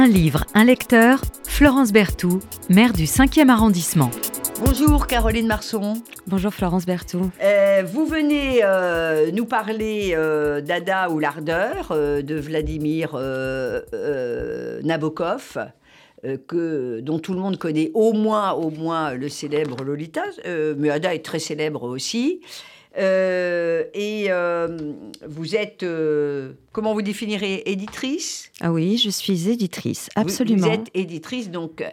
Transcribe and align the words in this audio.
Un 0.00 0.06
livre, 0.06 0.44
un 0.54 0.62
lecteur, 0.62 1.20
Florence 1.42 1.90
Berthoud, 1.90 2.40
maire 2.70 2.92
du 2.92 3.02
5e 3.02 3.48
arrondissement. 3.48 4.12
Bonjour 4.64 5.08
Caroline 5.08 5.48
Marson. 5.48 5.94
Bonjour 6.28 6.54
Florence 6.54 6.86
Berthoud. 6.86 7.30
Euh, 7.42 7.82
vous 7.84 8.06
venez 8.06 8.60
euh, 8.62 9.32
nous 9.32 9.44
parler 9.44 10.12
euh, 10.14 10.60
d'Ada 10.60 11.10
ou 11.10 11.18
l'ardeur 11.18 11.88
de 11.90 12.34
Vladimir 12.36 13.20
Nabokov. 14.84 15.58
Que, 16.46 17.00
dont 17.00 17.18
tout 17.18 17.32
le 17.32 17.40
monde 17.40 17.58
connaît 17.58 17.90
au 17.94 18.12
moins, 18.12 18.52
au 18.52 18.70
moins 18.70 19.14
le 19.14 19.28
célèbre 19.28 19.82
Lolita, 19.82 20.22
mais 20.76 20.90
Ada 20.90 21.12
est 21.14 21.24
très 21.24 21.40
célèbre 21.40 21.82
aussi. 21.82 22.40
Euh, 22.98 23.84
et 23.94 24.26
euh, 24.30 24.92
vous 25.26 25.54
êtes, 25.54 25.82
euh, 25.82 26.52
comment 26.72 26.94
vous 26.94 27.02
définirez, 27.02 27.62
éditrice? 27.66 28.50
Ah 28.60 28.72
oui, 28.72 28.98
je 28.98 29.10
suis 29.10 29.48
éditrice, 29.48 30.08
absolument. 30.16 30.66
vous 30.66 30.72
êtes 30.72 30.88
éditrice, 30.94 31.50
donc 31.50 31.84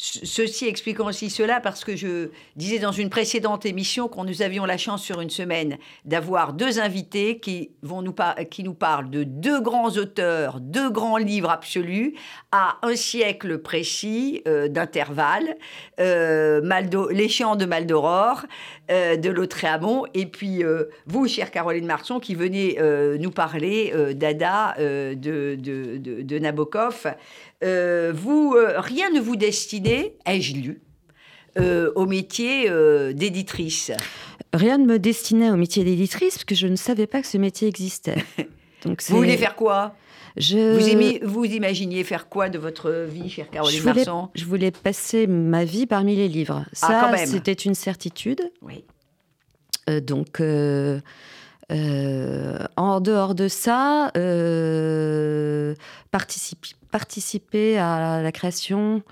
Ceci 0.00 0.68
expliquant 0.68 1.06
aussi 1.08 1.28
cela 1.28 1.58
parce 1.60 1.84
que 1.84 1.96
je 1.96 2.30
disais 2.54 2.78
dans 2.78 2.92
une 2.92 3.10
précédente 3.10 3.66
émission 3.66 4.06
qu'on 4.06 4.22
nous 4.22 4.42
avions 4.42 4.64
la 4.64 4.76
chance 4.76 5.02
sur 5.02 5.20
une 5.20 5.28
semaine 5.28 5.76
d'avoir 6.04 6.52
deux 6.52 6.78
invités 6.78 7.40
qui, 7.40 7.72
vont 7.82 8.00
nous 8.00 8.14
qui 8.48 8.62
nous 8.62 8.74
parlent 8.74 9.10
de 9.10 9.24
deux 9.24 9.60
grands 9.60 9.90
auteurs, 9.90 10.60
deux 10.60 10.88
grands 10.88 11.16
livres 11.16 11.50
absolus 11.50 12.14
à 12.52 12.78
un 12.82 12.94
siècle 12.94 13.58
précis 13.58 14.42
euh, 14.46 14.68
d'intervalle. 14.68 15.56
Euh, 15.98 16.60
Les 17.10 17.28
Chants 17.28 17.56
de 17.56 17.64
Maldoror 17.64 18.44
euh, 18.90 19.16
de 19.16 19.30
Lautréamont 19.30 20.04
et 20.14 20.26
puis 20.26 20.62
euh, 20.62 20.84
vous, 21.06 21.26
chère 21.26 21.50
Caroline 21.50 21.86
Marson, 21.86 22.20
qui 22.20 22.36
venez 22.36 22.78
nous 23.18 23.30
parler 23.30 23.92
d'Ada 24.14 24.74
de, 24.78 25.56
de, 25.56 26.38
Nabokov. 26.38 27.06
Euh, 27.64 28.12
vous, 28.14 28.54
euh, 28.56 28.80
rien 28.80 29.10
ne 29.10 29.20
vous 29.20 29.36
destinait, 29.36 30.14
ai-je 30.26 30.54
lu, 30.54 30.80
euh, 31.58 31.90
au 31.96 32.06
métier 32.06 32.70
d'éditrice 33.14 33.90
Rien 34.52 34.78
ne 34.78 34.86
me 34.86 34.98
destinait 34.98 35.50
au 35.50 35.56
métier 35.56 35.84
d'éditrice 35.84 36.34
parce 36.34 36.44
que 36.44 36.54
je 36.54 36.66
ne 36.66 36.76
savais 36.76 37.06
pas 37.06 37.20
que 37.20 37.26
ce 37.26 37.38
métier 37.38 37.68
existait. 37.68 38.24
Donc 38.84 39.02
vous 39.08 39.16
voulez 39.16 39.36
faire 39.36 39.56
quoi? 39.56 39.94
Je... 40.36 41.18
Vous, 41.18 41.28
vous, 41.28 41.44
imaginiez 41.44 42.04
faire 42.04 42.28
quoi 42.28 42.48
de 42.48 42.58
votre 42.58 42.90
vie, 42.90 43.28
chère 43.28 43.50
Caroline 43.50 43.76
je 43.76 43.82
voulais, 43.82 43.94
Marsan 43.94 44.30
Je 44.36 44.44
voulais 44.44 44.70
passer 44.70 45.26
ma 45.26 45.64
vie 45.64 45.86
parmi 45.86 46.14
les 46.14 46.28
livres. 46.28 46.64
Ah, 46.82 47.10
Ça, 47.16 47.26
c'était 47.26 47.52
une 47.52 47.74
certitude. 47.74 48.40
Oui. 48.62 48.84
donc, 50.00 50.40
euh, 50.40 51.00
en 51.70 53.00
dehors 53.00 53.34
de 53.34 53.48
ça, 53.48 54.10
euh, 54.16 55.74
participer, 56.10 57.78
à 57.78 58.22
la 58.22 58.32
création 58.32 59.02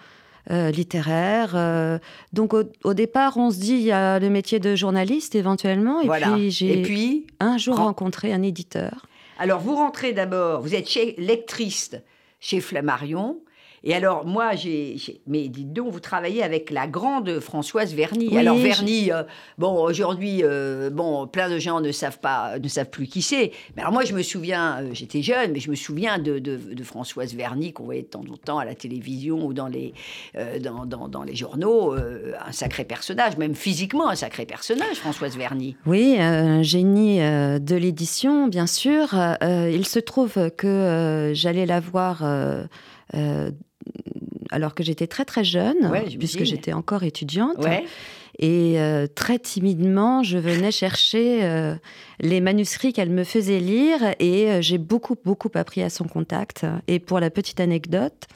euh, 0.51 0.71
littéraire. 0.71 2.01
donc 2.33 2.55
au, 2.55 2.95
départ, 2.95 3.37
on 3.37 3.51
se 3.51 3.59
dit 3.59 3.75
il 3.75 3.83
y 3.83 3.93
a 3.93 4.19
le 4.19 4.31
métier 4.31 4.61
de 4.61 4.75
journaliste 4.75 5.35
éventuellement, 5.35 6.01
et 6.01 6.09
puis 6.09 6.51
j'ai 6.51 7.27
un 7.41 7.59
jour 7.59 7.77
rencontré 7.77 8.33
un 8.33 8.43
éditeur. 8.43 9.07
Alors 9.39 9.61
vous 9.61 9.75
rentrez 9.75 10.13
d'abord, 10.13 10.63
vous 10.63 10.75
êtes 10.75 10.89
chez, 10.89 11.15
lectrice 11.19 11.95
chez 12.41 12.61
Flammarion. 12.61 13.39
Et 13.89 13.95
alors, 13.95 14.27
moi, 14.27 14.57
j'ai. 14.57 14.97
Mais 15.29 15.49
dites 15.49 15.73
donc, 15.73 15.93
vous 15.93 16.01
travaillez 16.01 16.43
avec 16.43 16.73
la 16.73 16.89
grande 16.89 17.39
Françoise 17.39 17.95
Verny. 17.95 18.37
alors, 18.37 18.57
Verny, 18.57 19.13
euh, 19.13 19.23
bon, 19.59 19.81
aujourd'hui, 19.81 20.41
euh, 20.43 20.91
bon, 20.91 21.29
plein 21.29 21.49
de 21.49 21.61
gens 21.61 21.81
ne 21.81 21.93
savent 21.93 22.19
pas, 22.19 22.59
ne 22.59 22.67
savent 22.67 22.91
plus 22.91 23.07
qui 23.07 23.23
c'est. 23.23 23.53
Mais 23.77 23.83
alors, 23.83 23.93
moi, 23.93 24.05
je 24.05 24.13
me 24.13 24.23
souviens, 24.23 24.79
euh, 24.81 24.89
j'étais 24.93 25.23
jeune, 25.23 25.53
mais 25.53 25.61
je 25.61 25.71
me 25.71 25.77
souviens 25.77 26.19
de, 26.19 26.41
de, 26.41 26.83
Françoise 26.83 27.35
Verny 27.35 27.73
qu'on 27.73 27.85
voyait 27.85 28.03
de 28.03 28.09
temps 28.09 28.25
en 28.29 28.37
temps 28.37 28.59
à 28.59 28.65
la 28.65 28.75
télévision 28.75 29.47
ou 29.47 29.53
dans 29.53 29.69
les, 29.69 29.95
dans, 30.61 30.85
dans, 30.85 31.07
dans, 31.07 31.23
les 31.23 31.37
journaux. 31.37 31.95
un 31.95 32.53
sacré 32.53 32.85
personnage, 32.85 33.37
même 33.37 33.55
physiquement, 33.55 34.09
un 34.09 34.17
sacré 34.17 34.47
personnage, 34.47 34.97
Françoise 34.97 35.37
Verny. 35.37 35.77
Oui, 35.87 36.17
un 36.19 36.63
génie 36.63 37.19
de 37.19 37.77
l'édition, 37.77 38.49
bien 38.49 38.67
sûr. 38.67 39.15
il 39.43 39.87
se 39.87 40.01
trouve 40.01 40.51
que 40.57 41.31
j'allais 41.35 41.67
la 41.67 41.81
voir 41.81 42.25
alors 44.51 44.75
que 44.75 44.83
j'étais 44.83 45.07
très 45.07 45.25
très 45.25 45.45
jeune, 45.45 45.91
puisque 46.19 46.45
j'étais 46.45 46.73
encore 46.73 47.03
étudiante. 47.03 47.65
Et 48.39 48.79
euh, 48.79 49.07
très 49.07 49.39
timidement, 49.39 50.23
je 50.23 50.39
venais 50.39 50.71
chercher 50.71 51.45
euh, 51.45 51.75
les 52.21 52.41
manuscrits 52.41 52.93
qu'elle 52.93 53.11
me 53.11 53.25
faisait 53.25 53.61
lire 53.61 54.01
et 54.19 54.51
euh, 54.51 54.61
j'ai 54.61 54.79
beaucoup, 54.79 55.17
beaucoup 55.25 55.51
appris 55.55 55.83
à 55.83 55.91
son 55.91 56.05
contact. 56.05 56.67
Et 56.87 56.99
pour 56.99 57.21
la 57.21 57.31
petite 57.31 57.61
anecdote, 57.61 58.27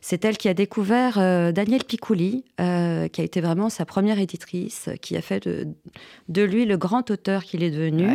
c'est 0.00 0.24
elle 0.24 0.36
qui 0.36 0.48
a 0.48 0.54
découvert 0.54 1.14
Daniel 1.52 1.84
Picouli, 1.84 2.44
qui 2.56 2.62
a 2.62 3.08
été 3.24 3.40
vraiment 3.40 3.68
sa 3.68 3.84
première 3.84 4.18
éditrice, 4.18 4.88
qui 5.00 5.16
a 5.16 5.22
fait 5.22 5.46
de, 5.46 6.42
lui 6.42 6.64
le 6.64 6.76
grand 6.76 7.08
auteur 7.12 7.44
qu'il 7.44 7.62
est 7.62 7.70
devenu. 7.70 8.08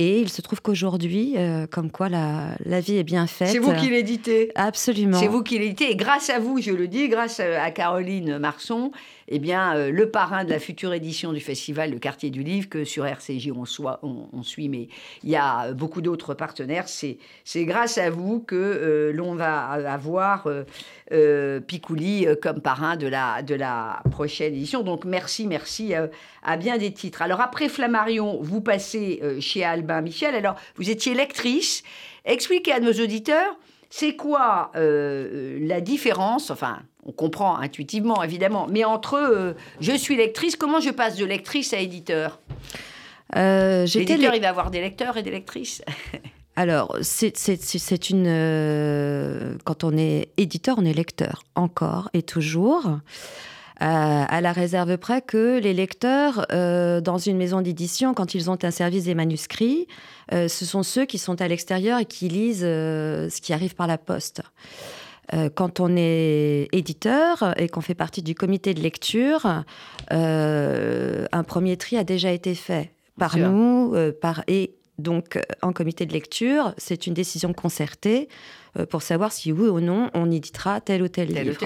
Et 0.00 0.20
il 0.20 0.28
se 0.28 0.40
trouve 0.42 0.62
qu'aujourd'hui, 0.62 1.34
euh, 1.36 1.66
comme 1.66 1.90
quoi 1.90 2.08
la, 2.08 2.54
la, 2.64 2.78
vie 2.78 2.98
est 2.98 3.04
bien 3.04 3.26
faite. 3.26 3.48
C'est 3.48 3.58
vous 3.58 3.74
qui 3.74 3.90
l'éditez. 3.90 4.52
Absolument. 4.54 5.18
C'est 5.18 5.26
vous 5.26 5.42
qui 5.42 5.58
l'éditez. 5.58 5.90
Et 5.90 5.96
grâce 5.96 6.30
à 6.30 6.38
vous, 6.38 6.62
je 6.62 6.70
le 6.70 6.86
dis, 6.86 7.08
grâce 7.08 7.40
à 7.40 7.68
Caroline 7.72 8.38
Marson, 8.38 8.92
eh 9.26 9.40
bien, 9.40 9.74
euh, 9.74 9.90
le 9.90 10.08
parrain 10.08 10.44
de 10.44 10.50
la 10.50 10.60
future 10.60 10.94
édition 10.94 11.32
du 11.32 11.40
festival 11.40 11.90
Le 11.90 11.98
Quartier 11.98 12.30
du 12.30 12.44
Livre, 12.44 12.68
que 12.68 12.84
sur 12.84 13.06
RCJ 13.06 13.50
on, 13.50 13.64
soit, 13.64 13.98
on, 14.04 14.42
suit, 14.44 14.68
mais 14.68 14.86
il 15.24 15.30
y 15.30 15.36
a 15.36 15.72
beaucoup 15.72 16.00
d'autres 16.00 16.32
partenaires. 16.32 16.86
C'est 16.86 17.18
grâce 17.64 17.98
à 17.98 18.08
vous 18.08 18.38
que 18.38 18.54
euh, 18.54 19.12
l'on 19.12 19.34
va 19.34 19.66
avoir 19.66 20.46
Picouli 21.66 22.26
comme 22.40 22.60
parrain 22.60 22.96
de 22.96 23.08
la, 23.08 23.42
de 23.42 23.56
la 23.56 24.00
prochaine 24.12 24.54
édition. 24.54 24.84
Donc 24.84 25.04
merci, 25.04 25.48
merci 25.48 25.92
à 26.44 26.56
bien 26.56 26.78
des 26.78 26.92
titres. 26.92 27.20
Alors 27.20 27.40
après 27.40 27.68
Flammarion, 27.68 28.38
vous 28.40 28.60
passez 28.60 29.20
chez 29.40 29.64
Albin 29.88 30.02
Michel. 30.02 30.34
Alors 30.34 30.56
vous 30.76 30.90
étiez 30.90 31.14
lectrice. 31.14 31.82
Expliquez 32.24 32.72
à 32.72 32.80
nos 32.80 32.92
auditeurs 32.92 33.56
c'est 33.90 34.16
quoi 34.16 34.70
euh, 34.76 35.58
la 35.62 35.80
différence, 35.80 36.50
enfin, 36.50 36.80
on 37.06 37.12
comprend 37.12 37.56
intuitivement 37.56 38.22
évidemment, 38.22 38.66
mais 38.68 38.84
entre 38.84 39.14
euh, 39.14 39.54
je 39.80 39.92
suis 39.96 40.14
lectrice, 40.14 40.56
comment 40.56 40.80
je 40.80 40.90
passe 40.90 41.16
de 41.16 41.24
lectrice 41.24 41.72
à 41.72 41.78
éditeur? 41.78 42.38
Euh, 43.36 43.86
L'éditeur, 43.94 44.34
il 44.34 44.42
va 44.42 44.50
avoir 44.50 44.70
des 44.70 44.80
lecteurs 44.80 45.16
et 45.16 45.22
des 45.22 45.30
lectrices. 45.30 45.82
Alors, 46.56 46.96
c'est 47.02 48.10
une. 48.10 48.26
Euh, 48.26 49.56
quand 49.64 49.84
on 49.84 49.96
est 49.96 50.30
éditeur, 50.36 50.76
on 50.78 50.84
est 50.84 50.92
lecteur, 50.92 51.44
encore 51.54 52.10
et 52.14 52.22
toujours. 52.22 52.98
Euh, 53.80 54.24
à 54.28 54.40
la 54.40 54.50
réserve 54.50 54.98
près 54.98 55.22
que 55.22 55.60
les 55.60 55.72
lecteurs, 55.72 56.46
euh, 56.50 57.00
dans 57.00 57.18
une 57.18 57.36
maison 57.36 57.60
d'édition, 57.60 58.12
quand 58.12 58.34
ils 58.34 58.50
ont 58.50 58.58
un 58.64 58.72
service 58.72 59.04
des 59.04 59.14
manuscrits, 59.14 59.86
euh, 60.32 60.48
ce 60.48 60.64
sont 60.64 60.82
ceux 60.82 61.04
qui 61.04 61.18
sont 61.18 61.40
à 61.40 61.46
l'extérieur 61.46 62.00
et 62.00 62.04
qui 62.04 62.28
lisent 62.28 62.62
ce 62.62 63.40
qui 63.40 63.52
arrive 63.52 63.76
par 63.76 63.86
la 63.86 63.98
poste. 63.98 64.42
quand 65.54 65.78
on 65.78 65.94
est 65.94 66.68
éditeur 66.72 67.54
et 67.58 67.68
qu'on 67.68 67.82
fait 67.82 67.94
partie 67.94 68.22
du 68.22 68.34
comité 68.34 68.74
de 68.74 68.80
lecture, 68.80 69.62
un 70.10 71.44
premier 71.46 71.76
tri 71.76 71.98
a 71.98 72.04
déjà 72.04 72.32
été 72.32 72.54
fait 72.54 72.90
par 73.18 73.36
nous, 73.36 73.94
par 74.20 74.42
et 74.48 74.72
donc 74.98 75.38
en 75.62 75.72
comité 75.72 76.06
de 76.06 76.12
lecture, 76.12 76.74
c'est 76.76 77.06
une 77.06 77.14
décision 77.14 77.52
concertée 77.52 78.28
euh, 78.28 78.28
pour 78.86 79.02
savoir 79.02 79.32
si 79.32 79.52
oui 79.52 79.68
ou 79.68 79.80
non 79.80 80.10
on 80.14 80.30
éditera 80.30 80.80
tel 80.80 81.02
ou 81.02 81.08
tel, 81.08 81.28
livre. 81.28 81.58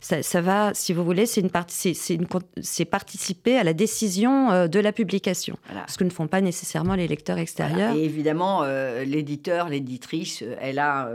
Ça, 0.00 0.40
va, 0.40 0.72
si 0.74 0.92
vous 0.92 1.04
voulez, 1.04 1.26
c'est 1.26 1.40
une 1.40 1.50
c'est 2.60 2.84
participer 2.84 3.56
à 3.56 3.64
la 3.64 3.72
décision 3.72 4.50
euh, 4.50 4.68
de 4.68 4.80
la 4.80 4.92
publication, 4.92 5.58
ce 5.88 5.98
que 5.98 6.04
ne 6.04 6.10
font 6.10 6.26
pas 6.26 6.40
nécessairement 6.40 6.94
les 6.94 7.08
lecteurs 7.08 7.38
extérieurs. 7.38 7.94
Et 7.94 8.04
évidemment, 8.04 8.62
euh, 8.62 9.04
l'éditeur, 9.04 9.68
l'éditrice, 9.68 10.44
elle 10.60 10.78
a 10.78 11.10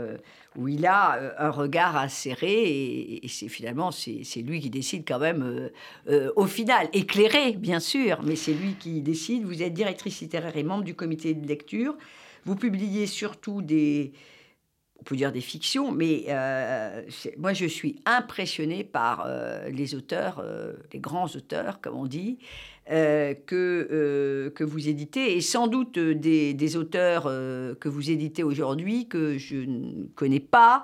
où 0.54 0.68
il 0.68 0.84
a 0.84 1.18
un 1.38 1.48
regard 1.48 1.96
à 1.96 2.10
serrer 2.10 3.20
et, 3.22 3.28
c'est 3.28 3.48
finalement 3.48 3.90
c'est 3.90 4.42
lui 4.42 4.60
qui 4.60 4.68
décide 4.68 5.04
quand 5.06 5.18
même 5.18 5.70
au 6.36 6.46
final, 6.46 6.88
éclairé 6.92 7.52
bien 7.52 7.80
sûr, 7.80 8.20
mais 8.22 8.36
c'est 8.36 8.52
lui 8.52 8.74
qui 8.74 9.00
décide. 9.00 9.44
Vous 9.44 9.62
êtes 9.62 9.72
directrice 9.72 10.20
littéraire 10.20 10.56
et 10.56 10.62
membre 10.62 10.84
du 10.84 10.94
comité 10.94 11.34
de 11.34 11.46
lecture. 11.46 11.96
Vous 12.44 12.56
publiez 12.56 13.06
surtout 13.06 13.62
des, 13.62 14.12
on 15.02 15.04
peut 15.04 15.16
dire 15.16 15.32
des 15.32 15.40
fictions, 15.40 15.90
mais 15.90 16.26
euh, 16.28 17.02
moi 17.36 17.54
je 17.54 17.66
suis 17.66 17.96
impressionnée 18.06 18.84
par 18.84 19.24
euh, 19.26 19.68
les 19.68 19.96
auteurs, 19.96 20.38
euh, 20.38 20.74
les 20.92 21.00
grands 21.00 21.26
auteurs, 21.26 21.80
comme 21.80 21.96
on 21.96 22.06
dit, 22.06 22.38
euh, 22.90 23.34
que, 23.46 23.88
euh, 23.92 24.50
que 24.50 24.64
vous 24.64 24.88
éditez, 24.88 25.36
et 25.36 25.40
sans 25.40 25.68
doute 25.68 25.98
euh, 25.98 26.16
des, 26.16 26.52
des 26.52 26.76
auteurs 26.76 27.24
que 27.78 27.88
vous 27.88 28.10
éditez 28.10 28.42
aujourd'hui 28.42 29.06
que 29.06 29.38
je 29.38 29.54
ne 29.54 30.06
connais 30.16 30.40
pas 30.40 30.82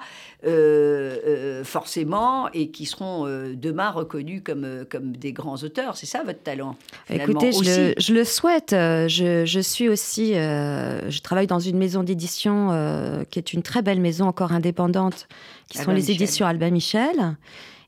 forcément 1.64 2.48
et 2.52 2.70
qui 2.70 2.86
seront 2.86 3.26
demain 3.52 3.90
reconnus 3.90 4.42
comme, 4.44 4.84
comme 4.88 5.16
des 5.16 5.32
grands 5.32 5.56
auteurs. 5.56 5.96
C'est 5.96 6.06
ça 6.06 6.22
votre 6.22 6.42
talent 6.42 6.76
Écoutez, 7.10 7.50
je 7.50 7.64
le, 7.64 7.94
je 7.98 8.14
le, 8.14 8.24
souhaite. 8.24 8.70
Je, 8.70 9.42
je 9.44 9.60
suis 9.60 9.88
aussi, 9.88 10.34
je 10.34 11.20
travaille 11.20 11.48
dans 11.48 11.58
une 11.58 11.78
maison 11.78 12.04
d'édition 12.04 13.24
qui 13.28 13.40
est 13.40 13.52
une 13.52 13.62
très 13.62 13.82
belle 13.82 14.00
maison 14.00 14.26
encore 14.26 14.52
indépendante, 14.52 15.26
qui 15.68 15.78
sont 15.78 15.90
les 15.90 16.12
éditions 16.12 16.46
Albin 16.46 16.70
Michel. 16.70 17.36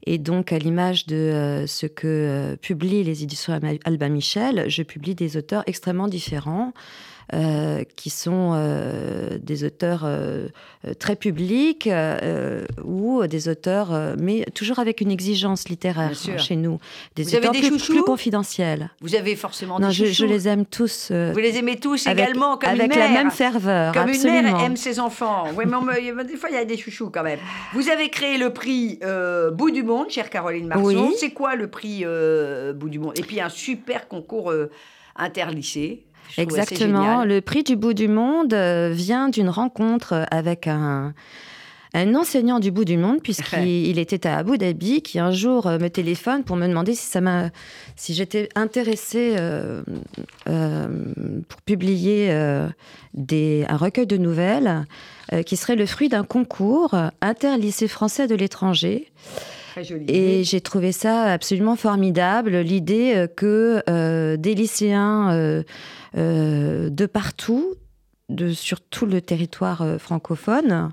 Et 0.06 0.18
donc, 0.18 0.52
à 0.52 0.58
l'image 0.58 1.06
de 1.06 1.16
euh, 1.16 1.66
ce 1.66 1.86
que 1.86 2.06
euh, 2.06 2.56
publient 2.56 3.04
les 3.04 3.22
éditions 3.22 3.58
Albin 3.84 4.08
Michel, 4.08 4.68
je 4.68 4.82
publie 4.82 5.14
des 5.14 5.36
auteurs 5.36 5.62
extrêmement 5.66 6.08
différents. 6.08 6.72
Euh, 7.32 7.84
qui 7.94 8.10
sont 8.10 8.54
euh, 8.54 9.38
des 9.40 9.62
auteurs 9.62 10.02
euh, 10.04 10.48
très 10.98 11.14
publics 11.14 11.88
ou 12.82 13.24
des 13.28 13.48
auteurs, 13.48 13.92
mais 14.18 14.44
toujours 14.52 14.80
avec 14.80 15.00
une 15.00 15.12
exigence 15.12 15.68
littéraire 15.68 16.10
chez 16.38 16.56
nous. 16.56 16.80
Des 17.14 17.22
Vous 17.22 17.36
auteurs 17.36 17.50
avez 17.50 17.60
des 17.60 17.68
plus, 17.68 17.84
plus, 17.84 18.02
confidentiels. 18.02 18.90
Vous 19.00 19.14
avez 19.14 19.36
forcément 19.36 19.78
non, 19.78 19.88
des 19.88 19.94
je, 19.94 20.06
je, 20.06 20.24
les 20.24 20.48
aime 20.48 20.66
tous. 20.66 21.12
Vous 21.12 21.38
les 21.38 21.56
aimez 21.56 21.76
tous 21.76 22.08
également, 22.08 22.56
comme 22.56 22.70
avec 22.70 22.82
une 22.82 22.98
mère. 22.98 23.12
la 23.12 23.22
même 23.22 23.30
ferveur. 23.30 23.92
Comme 23.92 24.08
absolument. 24.08 24.38
une 24.38 24.44
mère 24.46 24.64
aime 24.64 24.76
ses 24.76 24.98
enfants. 24.98 25.44
Oui, 25.56 25.66
mais 25.66 26.24
des 26.24 26.36
fois, 26.36 26.48
il 26.50 26.56
y 26.56 26.58
a 26.58 26.64
des 26.64 26.78
chouchous 26.78 27.10
quand 27.10 27.22
même. 27.22 27.38
Vous 27.74 27.88
avez 27.90 28.08
créé 28.08 28.38
le 28.38 28.52
prix 28.52 28.98
Bout 29.52 29.70
du 29.70 29.84
Monde, 29.84 30.10
chère 30.10 30.30
Caroline 30.30 30.66
Marceau. 30.66 30.88
Oui. 30.88 31.14
C'est 31.16 31.30
quoi 31.30 31.54
le 31.54 31.68
prix 31.68 32.04
Bout 32.74 32.88
du 32.88 32.98
Monde? 32.98 33.16
Et 33.16 33.22
puis 33.22 33.40
un 33.40 33.50
super 33.50 34.08
concours 34.08 34.52
interlycée. 35.14 36.02
Exactement. 36.38 37.24
Le 37.24 37.40
prix 37.40 37.62
du 37.62 37.76
bout 37.76 37.94
du 37.94 38.08
monde 38.08 38.54
euh, 38.54 38.90
vient 38.92 39.28
d'une 39.28 39.48
rencontre 39.48 40.26
avec 40.30 40.66
un, 40.66 41.12
un 41.92 42.14
enseignant 42.14 42.60
du 42.60 42.70
bout 42.70 42.84
du 42.84 42.96
monde, 42.96 43.20
puisqu'il 43.22 43.98
était 43.98 44.26
à 44.26 44.38
Abu 44.38 44.58
Dhabi, 44.58 45.02
qui 45.02 45.18
un 45.18 45.32
jour 45.32 45.66
euh, 45.66 45.78
me 45.78 45.88
téléphone 45.88 46.44
pour 46.44 46.56
me 46.56 46.68
demander 46.68 46.94
si, 46.94 47.06
ça 47.06 47.20
m'a, 47.20 47.50
si 47.96 48.14
j'étais 48.14 48.48
intéressée 48.54 49.34
euh, 49.38 49.82
euh, 50.48 50.88
pour 51.48 51.60
publier 51.62 52.28
euh, 52.30 52.68
des, 53.14 53.64
un 53.68 53.76
recueil 53.76 54.06
de 54.06 54.16
nouvelles 54.16 54.86
euh, 55.32 55.42
qui 55.42 55.56
serait 55.56 55.76
le 55.76 55.86
fruit 55.86 56.08
d'un 56.08 56.24
concours 56.24 56.94
inter-lycée 57.20 57.88
français 57.88 58.26
de 58.26 58.34
l'étranger. 58.34 59.10
Et 60.08 60.44
j'ai 60.44 60.60
trouvé 60.60 60.92
ça 60.92 61.24
absolument 61.24 61.76
formidable, 61.76 62.58
l'idée 62.58 63.26
que 63.36 63.82
euh, 63.88 64.36
des 64.36 64.54
lycéens 64.54 65.32
euh, 65.32 65.62
euh, 66.16 66.90
de 66.90 67.06
partout, 67.06 67.74
de, 68.30 68.52
sur 68.52 68.80
tout 68.80 69.06
le 69.06 69.20
territoire 69.20 69.82
euh, 69.82 69.98
francophone, 69.98 70.90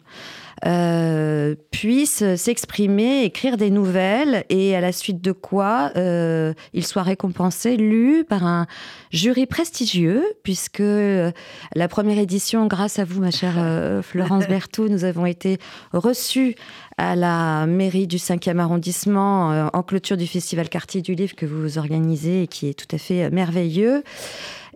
euh, 0.66 1.54
puissent 1.70 2.24
s'exprimer, 2.36 3.24
écrire 3.24 3.58
des 3.58 3.70
nouvelles 3.70 4.44
et 4.50 4.76
à 4.76 4.82
la 4.82 4.92
suite 4.92 5.22
de 5.22 5.32
quoi 5.32 5.92
euh, 5.98 6.54
ils 6.74 6.86
soient 6.86 7.04
récompensés, 7.04 7.78
lus 7.78 8.26
par 8.28 8.44
un 8.44 8.66
jury 9.12 9.46
prestigieux, 9.46 10.24
puisque 10.42 10.82
la 10.82 11.88
première 11.88 12.18
édition, 12.18 12.66
grâce 12.66 12.98
à 12.98 13.06
vous, 13.06 13.22
ma 13.22 13.30
chère 13.30 13.56
euh, 13.58 14.02
Florence 14.02 14.48
Berthoud, 14.50 14.90
nous 14.90 15.04
avons 15.04 15.28
été 15.28 15.60
reçus 15.94 16.56
à 16.98 17.16
la 17.16 17.68
mairie 17.68 18.08
du 18.08 18.18
5e 18.18 18.58
arrondissement 18.58 19.70
en 19.72 19.84
clôture 19.84 20.18
du 20.18 20.26
festival 20.26 20.68
Quartier 20.70 21.04
du 21.04 21.14
Livre 21.14 21.36
que 21.36 21.46
vous 21.46 21.78
organisez 21.78 22.44
et 22.44 22.48
qui 22.48 22.68
est 22.68 22.74
tout 22.74 22.96
à 22.96 22.98
fait 22.98 23.30
merveilleux. 23.30 24.04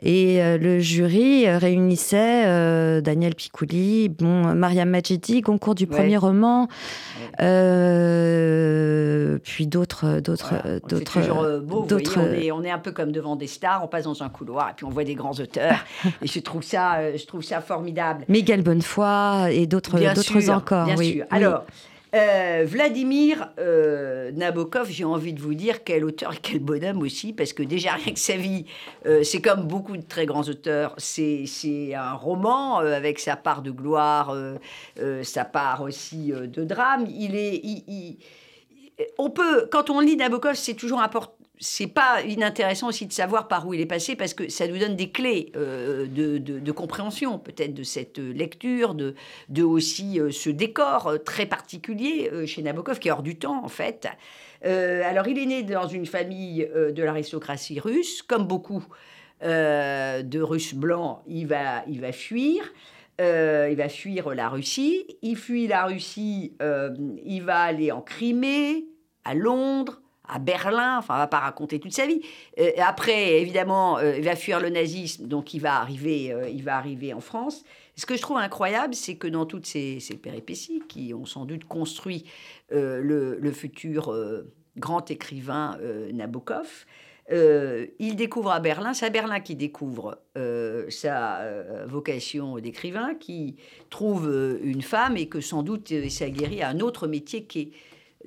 Et 0.04 0.42
euh, 0.42 0.58
le 0.58 0.80
jury 0.80 1.48
euh, 1.48 1.60
réunissait 1.60 2.46
euh, 2.48 3.02
Daniel 3.02 3.36
Picouli, 3.36 4.10
bon, 4.10 4.56
Mariam 4.56 4.90
Majidi, 4.90 5.42
concours 5.42 5.76
du 5.76 5.86
premier 5.86 6.12
Ouais. 6.12 6.18
roman, 6.18 6.68
puis 9.44 9.68
d'autres, 9.68 10.20
d'autres, 10.20 10.50
Voilà. 10.50 10.80
C'est 10.80 10.90
d'autres, 10.90 11.22
toujours 11.22 11.44
beau, 11.62 11.82
vous 11.82 11.88
d'autres. 11.88 12.20
voyez, 12.20 12.52
on, 12.52 12.62
est, 12.62 12.62
on 12.62 12.64
est 12.64 12.72
un 12.72 12.80
peu 12.80 12.92
comme 12.92 13.12
devant 13.12 13.36
des 13.36 13.48
stars, 13.48 13.82
on 13.84 13.88
passe 13.88 14.06
dans 14.06 14.24
un 14.24 14.30
couloir 14.30 14.70
et 14.70 14.74
puis 14.76 14.86
on 14.86 14.90
voit 14.90 15.04
des 15.04 15.16
grands 15.16 15.34
auteurs. 15.40 15.76
et 16.22 16.28
je 16.28 16.40
trouve 16.40 16.64
ça, 16.64 17.16
je 17.16 17.26
trouve 17.26 17.44
ça 17.44 17.62
formidable. 17.62 18.26
Miguel 18.28 18.64
Bonnefoy 18.64 19.52
et 19.54 19.68
d'autres, 19.68 19.98
Bien 20.00 20.14
d'autres 20.14 20.40
sûr, 20.40 20.54
encore. 20.56 20.86
Bien 20.86 20.96
oui, 20.98 21.14
sûr. 21.14 21.26
oui. 21.32 21.38
Euh, 22.14 22.66
Vladimir 22.68 23.54
euh, 23.58 24.32
Nabokov, 24.34 24.90
j'ai 24.90 25.06
envie 25.06 25.32
de 25.34 25.40
vous 25.40 25.54
dire 25.54 25.84
quel 25.86 26.04
auteur 26.04 26.34
et 26.34 26.38
quel 26.42 26.60
bonhomme 26.60 27.02
aussi, 27.02 27.32
parce 27.32 27.54
que 27.54 27.64
déjà 27.64 27.94
rien 27.94 28.14
que 28.14 28.20
sa 28.20 28.36
vie, 28.36 28.66
euh, 29.06 29.24
c'est 29.24 29.42
comme 29.42 29.64
beaucoup 29.66 29.96
de 29.96 30.02
très 30.04 30.26
grands 30.26 30.44
auteurs, 30.44 30.94
c'est 30.98 31.46
un 31.96 32.14
roman 32.14 32.80
avec 32.80 33.18
sa 33.20 33.38
part 33.38 33.62
de 33.62 33.72
gloire, 33.72 34.36
sa 35.24 35.46
part 35.46 35.82
aussi 35.84 36.34
de 36.34 36.64
drame. 36.66 37.06
Il 37.10 37.36
est, 37.36 37.56
il- 37.64 37.84
il- 37.88 38.18
on 39.18 39.30
peut, 39.30 39.68
quand 39.72 39.90
on 39.90 40.02
lit 40.02 40.18
Nabokov, 40.18 40.56
c'est 40.56 40.74
toujours 40.74 41.02
important. 41.02 41.34
C'est 41.64 41.94
pas 41.94 42.24
inintéressant 42.24 42.88
aussi 42.88 43.06
de 43.06 43.14
savoir 43.14 43.48
par 43.48 43.68
où 43.68 43.76
il 43.76 43.82
est 43.82 43.86
passé 43.86 44.16
parce 44.16 44.34
que 44.34 44.50
ça 44.50 44.68
nous 44.68 44.80
donne 44.80 44.96
des 44.96 45.12
clés 45.12 45.52
euh, 45.56 46.08
de, 46.08 46.40
de- 46.40 46.72
compréhension 46.72 47.38
peut-être 47.38 47.76
de 47.76 47.84
cette 47.84 48.18
lecture, 48.18 48.96
de, 48.96 49.14
de 49.50 49.62
aussi 49.62 50.20
euh, 50.20 50.32
ce 50.32 50.50
décor 50.50 51.06
euh, 51.06 51.18
très 51.20 51.46
particulier 51.46 52.32
chez 52.48 52.64
Nabokov 52.64 52.98
qui 52.98 53.10
est 53.10 53.12
hors 53.12 53.22
du 53.22 53.38
temps 53.38 53.64
en 53.64 53.68
fait. 53.68 54.08
Alors 54.64 55.28
il 55.28 55.38
est 55.38 55.46
né 55.46 55.62
dans 55.62 55.88
une 55.88 56.08
famille 56.08 56.68
de 56.76 57.04
l'aristocratie 57.04 57.80
russe, 57.80 58.24
comme 58.24 58.48
beaucoup 58.48 58.84
de 59.42 60.42
Russes 60.42 60.74
blancs, 60.74 61.20
il 61.28 61.46
va, 61.46 61.84
il 61.88 62.02
va 62.02 62.12
fuir. 62.12 62.74
Il 63.20 63.76
va 63.76 63.90
fuir 63.90 64.34
la 64.34 64.50
Russie. 64.50 65.06
Il 65.22 65.36
fuit 65.36 65.68
la 65.68 65.86
Russie, 65.86 66.54
il 66.60 67.44
va 67.44 67.60
aller 67.60 67.92
en 67.92 68.02
Crimée, 68.02 68.86
à 69.24 69.36
Londres, 69.36 70.01
à 70.32 70.40
Berlin. 70.40 70.98
Enfin, 70.98 71.16
on 71.16 71.18
va 71.18 71.28
pas 71.28 71.40
raconter 71.40 71.80
toute 71.80 71.94
sa 71.94 72.08
vie. 72.08 72.22
Euh, 72.58 72.72
après, 72.78 73.40
évidemment, 73.42 73.98
euh, 73.98 74.18
il 74.18 74.24
va 74.24 74.36
fuir 74.36 74.60
le 74.60 74.70
nazisme, 74.70 75.28
donc 75.28 75.54
il 75.54 75.60
va 75.60 75.76
arriver, 75.76 76.32
euh, 76.32 76.50
il 76.50 76.64
va 76.64 76.78
arriver 76.78 77.14
en 77.14 77.20
France. 77.20 77.64
Ce 77.96 78.06
que 78.06 78.16
je 78.16 78.22
trouve 78.22 78.38
incroyable, 78.38 78.96
c'est 78.96 79.16
que 79.16 79.28
dans 79.28 79.46
toutes 79.46 79.66
ces, 79.66 80.00
péripéties 80.24 80.82
qui 80.88 81.14
ont 81.14 81.26
sans 81.26 81.46
doute 81.46 81.66
construit 81.66 82.26
le, 82.70 83.52
futur 83.52 84.16
grand 84.78 85.12
écrivain 85.12 85.78
Nabokov, 86.14 86.86
il 87.30 88.16
découvre 88.16 88.52
à 88.52 88.60
Berlin, 88.62 88.94
c'est 88.94 89.06
à 89.06 89.10
Berlin 89.10 89.42
qu'il 89.42 89.58
découvre 89.58 90.20
sa 90.90 91.42
vocation 91.86 92.58
d'écrivain, 92.60 93.14
qui 93.14 93.58
trouve 93.90 94.60
une 94.64 94.82
femme 94.82 95.18
et 95.18 95.28
que 95.28 95.42
sans 95.42 95.62
doute 95.62 95.94
ça 96.10 96.30
guérit 96.30 96.64
à 96.64 96.70
un 96.70 96.80
autre 96.80 97.08
métier 97.08 97.44
qui 97.44 97.60
est, 97.60 97.72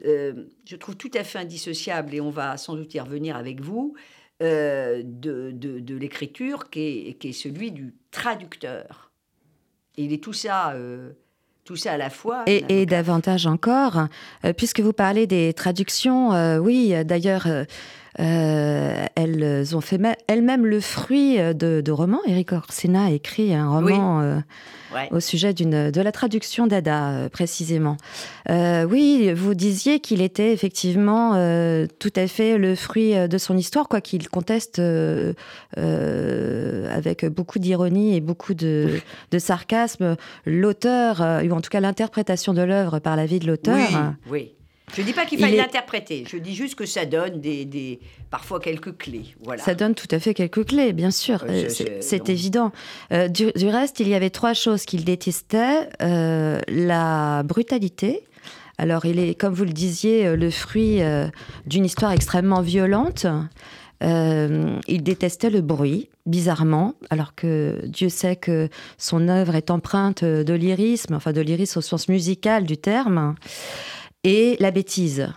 euh, 0.05 0.46
je 0.64 0.76
trouve, 0.76 0.96
tout 0.96 1.11
à 1.14 1.25
fait 1.25 1.38
indissociable, 1.38 2.14
et 2.14 2.20
on 2.20 2.31
va 2.31 2.56
sans 2.56 2.75
doute 2.76 2.94
y 2.94 3.00
revenir 3.00 3.37
avec 3.37 3.61
vous, 3.61 3.94
euh, 4.43 5.02
de, 5.05 5.52
de- 5.52 5.79
l'écriture, 5.96 6.70
qui 6.70 6.81
est, 7.08 7.14
qui 7.19 7.29
est 7.29 7.32
celui 7.32 7.70
du 7.73 7.94
traducteur. 8.11 9.12
Et 9.96 10.05
il 10.05 10.12
est 10.12 10.23
tout 10.23 10.32
ça, 10.32 10.73
euh, 10.75 11.12
tout 11.64 11.76
ça 11.76 11.93
à 11.93 11.96
la 11.96 12.11
fois. 12.11 12.43
Et, 12.46 12.64
et 12.69 12.87
davantage 12.87 13.46
encore, 13.46 14.06
euh, 14.44 14.52
puisque 14.52 14.81
vous 14.81 14.93
parlez 14.93 15.26
des 15.26 15.52
traductions, 15.54 16.33
euh, 16.35 16.59
oui, 16.59 16.94
d'ailleurs, 17.04 17.44
euh, 17.47 17.64
euh, 18.21 19.06
elles 19.16 19.75
ont 19.75 19.80
fait 19.80 19.99
elles-mêmes 20.28 20.66
le 20.66 20.80
fruit 20.80 21.38
de, 21.38 21.80
de 21.80 21.90
romans. 21.92 22.21
Eric 22.26 22.52
Orsena 22.52 23.06
a 23.06 23.11
écrit 23.11 23.54
un 23.54 23.68
roman 23.68 24.21
euh, 24.21 24.37
Ouais. 24.94 25.09
au 25.11 25.18
sujet 25.18 25.52
d'une, 25.52 25.90
de 25.90 26.00
la 26.00 26.12
traduction 26.12 26.68
d'Ada, 26.68 27.09
euh, 27.09 27.28
précisément. 27.28 27.97
Euh, 28.49 28.85
oui, 28.85 29.33
vous 29.33 29.54
disiez 29.54 29.99
qu'il 29.99 30.23
était 30.23 30.52
effectivement 30.52 31.33
euh, 31.35 31.88
tout 31.99 32.12
à 32.14 32.28
fait 32.28 32.59
le 32.59 32.76
fruit 32.76 33.14
de 33.28 33.38
son 33.38 33.56
histoire, 33.56 33.88
quoi 33.88 34.00
qu'il 34.00 34.28
conteste 34.28 34.78
euh, 34.78 35.33
euh, 35.78 36.74
avec 36.95 37.27
beaucoup 37.27 37.59
d'ironie 37.59 38.17
et 38.17 38.21
beaucoup 38.21 38.55
de, 38.55 39.01
de 39.31 39.39
sarcasme 39.39 40.17
l'auteur, 40.47 41.21
euh, 41.23 41.43
ou 41.43 41.53
en 41.53 41.61
tout 41.61 41.71
cas 41.71 41.81
l'interprétation 41.81 42.55
de 42.55 42.63
l'œuvre 42.63 42.99
par 43.01 43.17
la 43.17 43.27
vie 43.27 43.39
de 43.39 43.47
l'auteur. 43.47 43.77
Oui, 43.77 44.31
oui. 44.31 44.51
Je 44.95 45.01
ne 45.01 45.07
dis 45.07 45.13
pas 45.15 45.25
qu'il 45.25 45.39
Il 45.41 45.43
faille 45.43 45.55
est- 45.55 45.59
l'interpréter. 45.63 46.25
Je 46.31 46.37
dis 46.37 46.55
juste 46.55 46.75
que 46.75 46.85
ça 46.87 47.05
donne 47.07 47.41
des, 47.41 47.65
des- 47.65 47.99
parfois 48.31 48.61
quelques 48.61 48.97
clés. 48.97 49.35
Voilà. 49.43 49.63
Ça 49.63 49.75
donne 49.75 49.95
tout 49.95 50.07
à 50.11 50.19
fait 50.21 50.35
quelques 50.35 50.67
clés, 50.67 50.93
bien 50.93 51.11
sûr. 51.11 51.43
Euh, 51.49 51.69
Euh, 51.81 51.99
c'est 52.01 52.29
évident. 52.29 52.71
Euh, 53.11 53.27
du, 53.29 53.51
du 53.57 53.67
reste, 53.67 53.99
il 54.01 54.09
y 54.09 54.15
avait 54.15 54.31
trois 54.31 54.53
choses 54.53 54.85
qu'il 54.85 55.05
détestait. 55.05 55.89
Euh, 56.03 56.61
la 56.69 57.43
brutalité. 57.45 58.25
Alors, 58.77 59.05
il 59.07 59.19
est, 59.19 59.35
comme 59.35 59.55
vous 59.55 59.65
le 59.65 59.73
disiez, 59.73 60.37
le 60.37 60.51
fruit 60.51 60.99
d'une 61.65 61.85
histoire 61.85 62.13
extrêmement 62.13 62.61
violente. 62.61 63.25
Euh, 64.03 64.79
il 64.89 65.03
détestait 65.03 65.51
le 65.51 65.61
bruit, 65.61 66.11
bizarrement, 66.27 66.95
alors 67.11 67.35
que 67.35 67.81
Dieu 67.87 68.09
sait 68.09 68.37
que 68.37 68.69
son 68.99 69.29
œuvre 69.29 69.55
est 69.55 69.71
empreinte 69.71 70.25
de 70.25 70.55
lyrisme, 70.55 71.15
enfin 71.15 71.33
de 71.33 71.41
lyrisme 71.41 71.79
au 71.79 71.83
sens 71.83 72.09
musical 72.09 72.65
du 72.65 72.77
terme, 72.77 73.35
et 74.25 74.57
la 74.61 74.71
bêtise. 74.71 75.29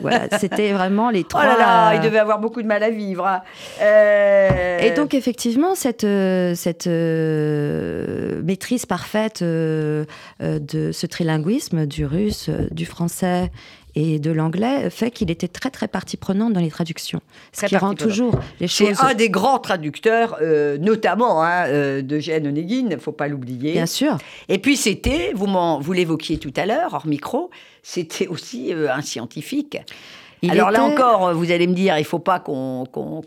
Voilà, 0.00 0.38
c'était 0.38 0.72
vraiment 0.72 1.10
les 1.10 1.24
trois. 1.24 1.42
Oh 1.44 1.48
là 1.48 1.58
là, 1.58 1.94
il 1.94 2.00
devait 2.00 2.18
avoir 2.18 2.38
beaucoup 2.38 2.62
de 2.62 2.66
mal 2.66 2.82
à 2.82 2.90
vivre. 2.90 3.26
Hein. 3.26 3.42
Euh... 3.80 4.78
Et 4.80 4.90
donc 4.92 5.14
effectivement, 5.14 5.74
cette, 5.74 6.04
euh, 6.04 6.54
cette 6.54 6.86
euh, 6.86 8.40
maîtrise 8.42 8.86
parfaite 8.86 9.42
euh, 9.42 10.04
de 10.40 10.92
ce 10.92 11.06
trilinguisme 11.06 11.86
du 11.86 12.04
russe, 12.04 12.50
du 12.70 12.86
français 12.86 13.50
et 13.98 14.18
de 14.18 14.30
l'anglais 14.30 14.90
fait 14.90 15.10
qu'il 15.10 15.30
était 15.30 15.48
très 15.48 15.70
très 15.70 15.88
partie 15.88 16.18
prenante 16.18 16.52
dans 16.52 16.60
les 16.60 16.70
traductions. 16.70 17.20
Ce 17.52 17.64
qui 17.64 17.76
rend 17.78 17.94
toujours 17.94 18.38
les 18.60 18.68
choses. 18.68 18.88
C'est 18.94 19.02
un 19.02 19.14
des 19.14 19.30
grands 19.30 19.58
traducteurs, 19.58 20.36
euh, 20.42 20.76
notamment 20.76 21.42
hein, 21.42 21.66
euh, 21.68 22.02
d'Eugène 22.02 22.46
Onegin, 22.46 22.76
il 22.76 22.88
ne 22.88 22.98
faut 22.98 23.12
pas 23.12 23.26
l'oublier. 23.26 23.72
Bien 23.72 23.86
sûr. 23.86 24.18
Et 24.50 24.58
puis 24.58 24.76
c'était, 24.76 25.32
vous, 25.34 25.46
vous 25.80 25.92
l'évoquiez 25.94 26.36
tout 26.36 26.52
à 26.56 26.66
l'heure, 26.66 26.92
hors 26.92 27.06
micro, 27.06 27.50
c'était 27.82 28.26
aussi 28.26 28.72
euh, 28.74 28.92
un 28.92 29.00
scientifique. 29.00 29.75
Alors 30.48 30.70
là 30.70 30.84
encore, 30.84 31.34
vous 31.34 31.50
allez 31.50 31.66
me 31.66 31.74
dire, 31.74 31.98
il 31.98 32.04
faut 32.04 32.18
pas 32.18 32.38
qu'on, 32.38 32.84
qu'on, 32.86 33.22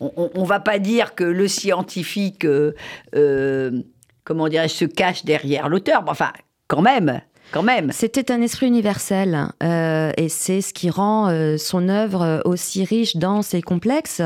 on, 0.00 0.44
va 0.44 0.60
pas 0.60 0.78
dire 0.78 1.14
que 1.14 1.24
le 1.24 1.48
scientifique, 1.48 2.44
euh, 2.44 3.82
comment 4.24 4.48
dirais-je, 4.48 4.74
se 4.74 4.84
cache 4.84 5.24
derrière 5.24 5.68
l'auteur. 5.68 6.02
Enfin, 6.06 6.32
quand 6.68 6.82
même, 6.82 7.20
quand 7.52 7.62
même. 7.62 7.90
C'était 7.92 8.30
un 8.30 8.40
esprit 8.40 8.66
universel 8.66 9.48
euh, 9.62 10.12
et 10.16 10.28
c'est 10.28 10.60
ce 10.60 10.72
qui 10.72 10.90
rend 10.90 11.28
euh, 11.28 11.56
son 11.56 11.88
œuvre 11.88 12.42
aussi 12.44 12.84
riche, 12.84 13.16
dense 13.16 13.54
et 13.54 13.62
complexe. 13.62 14.22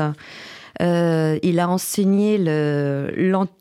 Euh, 0.81 1.39
il 1.41 1.59
a 1.59 1.69
enseigné 1.69 2.37
le, 2.37 3.11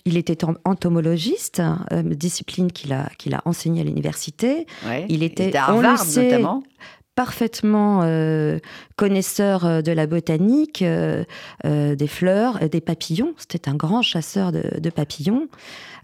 il 0.04 0.16
était 0.16 0.44
entomologiste, 0.64 1.62
discipline 2.02 2.72
qu'il 2.72 2.92
a 2.92 3.08
qu'il 3.18 3.34
a 3.34 3.42
enseigné 3.44 3.82
à 3.82 3.84
l'université. 3.84 4.66
il 5.08 5.22
était, 5.22 5.54
à 5.56 5.70
Harvard 5.70 6.04
notamment 6.16 6.62
parfaitement 7.14 8.00
connaisseur 8.96 9.82
de 9.82 9.92
la 9.92 10.06
botanique, 10.06 10.84
des 11.64 12.06
fleurs, 12.08 12.58
des 12.68 12.80
papillons. 12.80 13.34
C'était 13.36 13.68
un 13.68 13.74
grand 13.74 14.02
chasseur 14.02 14.52
de 14.52 14.90
papillons. 14.90 15.48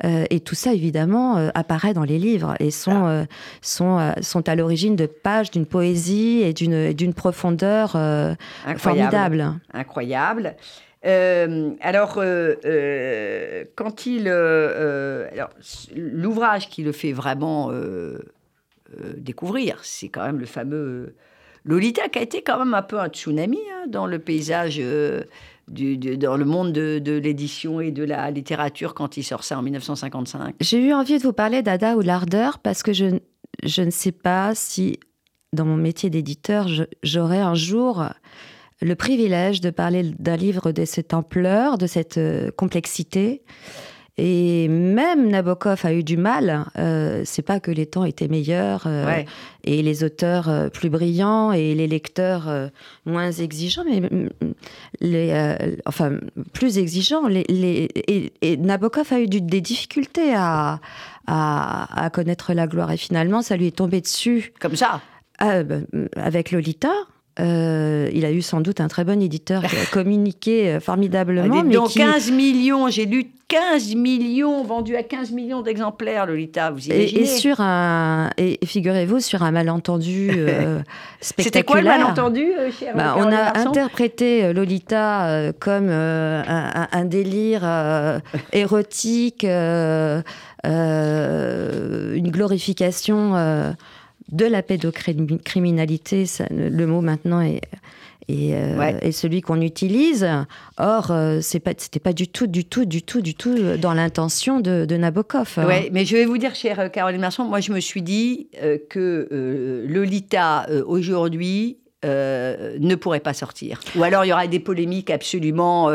Euh, 0.04 0.24
et 0.30 0.40
tout 0.40 0.54
ça, 0.54 0.72
évidemment, 0.72 1.36
euh, 1.36 1.48
apparaît 1.54 1.92
dans 1.94 2.04
les 2.04 2.18
livres 2.18 2.54
et 2.58 2.70
sont, 2.70 3.04
ah. 3.04 3.10
euh, 3.10 3.24
sont, 3.60 4.14
sont 4.22 4.48
à 4.48 4.54
l'origine 4.54 4.96
de 4.96 5.06
pages 5.06 5.50
d'une 5.50 5.66
poésie 5.66 6.42
et 6.42 6.52
d'une 6.52 7.14
profondeur 7.14 7.92
formidable. 8.76 9.54
Incroyable. 9.72 10.56
alors, 11.02 12.14
quand 13.74 14.06
il, 14.06 14.24
l'ouvrage 15.96 16.68
qui 16.68 16.82
le 16.82 16.92
fait 16.92 17.12
vraiment 17.12 17.70
découvrir, 19.16 19.78
c'est 19.82 20.08
quand 20.08 20.24
même 20.24 20.38
le 20.38 20.46
fameux 20.46 21.14
Lolita, 21.64 22.08
qui 22.08 22.18
a 22.18 22.22
été 22.22 22.42
quand 22.42 22.58
même 22.58 22.74
un 22.74 22.82
peu 22.82 22.98
un 22.98 23.08
tsunami 23.08 23.58
hein, 23.72 23.86
dans 23.88 24.06
le 24.06 24.18
paysage 24.18 24.80
dans 25.68 26.36
le 26.36 26.44
monde 26.44 26.72
de, 26.72 27.18
l'édition 27.18 27.80
et 27.80 27.92
de 27.92 28.02
la 28.02 28.30
littérature 28.30 28.94
quand 28.94 29.16
il 29.16 29.22
sort 29.22 29.44
ça 29.44 29.58
en 29.58 29.62
1955 29.62 30.56
J'ai 30.60 30.88
eu 30.88 30.92
envie 30.92 31.18
de 31.18 31.22
vous 31.22 31.32
parler 31.32 31.62
d'Ada 31.62 31.96
ou 31.96 32.00
l'ardeur 32.00 32.58
parce 32.58 32.82
que 32.82 32.92
je, 32.92 33.18
je 33.62 33.82
ne 33.82 33.90
sais 33.90 34.12
pas 34.12 34.54
si 34.54 34.98
dans 35.52 35.64
mon 35.64 35.76
métier 35.76 36.10
d'éditeur, 36.10 36.68
j'aurai 37.02 37.38
un 37.38 37.54
jour 37.54 38.04
le 38.80 38.94
privilège 38.94 39.60
de 39.60 39.70
parler 39.70 40.10
d'un 40.18 40.36
livre 40.36 40.72
de 40.72 40.84
cette 40.84 41.12
ampleur, 41.12 41.76
de 41.76 41.86
cette 41.86 42.18
euh, 42.18 42.50
complexité. 42.50 43.42
Et 44.22 44.68
même 44.68 45.30
Nabokov 45.30 45.80
a 45.84 45.94
eu 45.94 46.04
du 46.04 46.18
mal. 46.18 46.66
Euh, 46.76 47.22
c'est 47.24 47.40
pas 47.40 47.58
que 47.58 47.70
les 47.70 47.86
temps 47.86 48.04
étaient 48.04 48.28
meilleurs 48.28 48.82
euh, 48.84 49.22
et 49.64 49.80
les 49.80 50.04
auteurs 50.04 50.50
euh, 50.50 50.68
plus 50.68 50.90
brillants 50.90 51.52
et 51.52 51.74
les 51.74 51.86
lecteurs 51.86 52.46
euh, 52.46 52.68
moins 53.06 53.32
exigeants, 53.32 53.84
mais 53.88 54.00
mm, 54.02 54.28
les, 55.00 55.56
enfin 55.86 56.18
plus 56.52 56.76
exigeants. 56.76 57.28
Les, 57.28 57.88
et, 58.42 58.56
Nabokov 58.58 59.10
a 59.10 59.20
eu 59.20 59.26
des 59.26 59.62
difficultés 59.62 60.34
à, 60.34 60.80
à, 61.26 62.10
connaître 62.12 62.52
la 62.52 62.66
gloire 62.66 62.92
et 62.92 62.98
finalement 62.98 63.40
ça 63.40 63.56
lui 63.56 63.68
est 63.68 63.76
tombé 63.76 64.02
dessus. 64.02 64.52
Comme 64.60 64.76
ça? 64.76 65.00
Bah, 65.38 65.62
avec 66.16 66.50
Lolita. 66.50 66.92
Euh, 67.40 68.10
il 68.12 68.24
a 68.24 68.32
eu 68.32 68.42
sans 68.42 68.60
doute 68.60 68.80
un 68.80 68.88
très 68.88 69.04
bon 69.04 69.22
éditeur 69.22 69.62
qui 69.62 69.76
a 69.76 69.86
communiqué 69.92 70.68
euh, 70.68 70.80
formidablement. 70.80 71.62
mais 71.62 71.74
donc 71.74 71.94
15 71.94 72.30
millions, 72.32 72.88
j'ai 72.88 73.06
lu 73.06 73.32
15 73.48 73.94
millions, 73.96 74.62
vendus 74.62 74.94
à 74.94 75.02
15 75.02 75.32
millions 75.32 75.62
d'exemplaires, 75.62 76.26
Lolita, 76.26 76.70
vous 76.70 76.86
imaginez 76.86 77.22
Et, 77.22 77.26
sur 77.26 77.60
un, 77.60 78.30
et 78.36 78.60
figurez-vous, 78.64 79.18
sur 79.18 79.42
un 79.42 79.50
malentendu 79.50 80.30
euh, 80.32 80.78
spectaculaire. 81.20 81.20
C'était 81.20 81.62
quoi 81.64 81.80
le 81.80 81.86
malentendu, 81.88 82.46
cher 82.78 82.94
bah, 82.94 83.16
On 83.18 83.32
a 83.32 83.58
interprété 83.58 84.52
Lolita 84.52 85.52
comme 85.58 85.88
un, 85.88 87.04
délire 87.06 87.68
érotique, 88.52 89.44
une 89.44 90.22
glorification 92.30 93.74
de 94.32 94.46
la 94.46 94.62
pédocriminalité, 94.62 96.24
le 96.50 96.86
mot 96.86 97.00
maintenant 97.00 97.40
est, 97.40 97.60
euh, 98.30 99.10
celui 99.12 99.40
qu'on 99.40 99.60
utilise. 99.60 100.28
Or, 100.78 101.10
euh, 101.10 101.40
pas, 101.64 101.72
c'était 101.76 102.00
pas 102.00 102.12
du 102.12 102.28
tout, 102.28 102.46
du 102.46 102.64
tout, 102.64 102.84
du 102.84 103.02
tout, 103.02 103.20
du 103.20 103.34
tout 103.34 103.56
dans 103.76 103.94
l'intention 103.94 104.60
de, 104.60 104.96
Nabokov. 104.96 105.58
Oui, 105.66 105.88
mais 105.92 106.04
je 106.04 106.16
vais 106.16 106.24
vous 106.24 106.38
dire, 106.38 106.54
chère 106.54 106.90
Caroline 106.92 107.20
Marchand, 107.20 107.44
moi 107.44 107.60
je 107.60 107.72
me 107.72 107.80
suis 107.80 108.02
dit 108.02 108.48
euh, 108.62 108.78
que 108.88 109.84
Lolita 109.88 110.66
aujourd'hui 110.86 111.78
ne 112.04 112.94
pourrait 112.94 113.20
pas 113.20 113.34
sortir. 113.34 113.80
Ou 113.96 114.02
alors 114.04 114.24
il 114.24 114.28
y 114.28 114.32
aurait 114.32 114.48
des 114.48 114.60
polémiques 114.60 115.10
absolument 115.10 115.90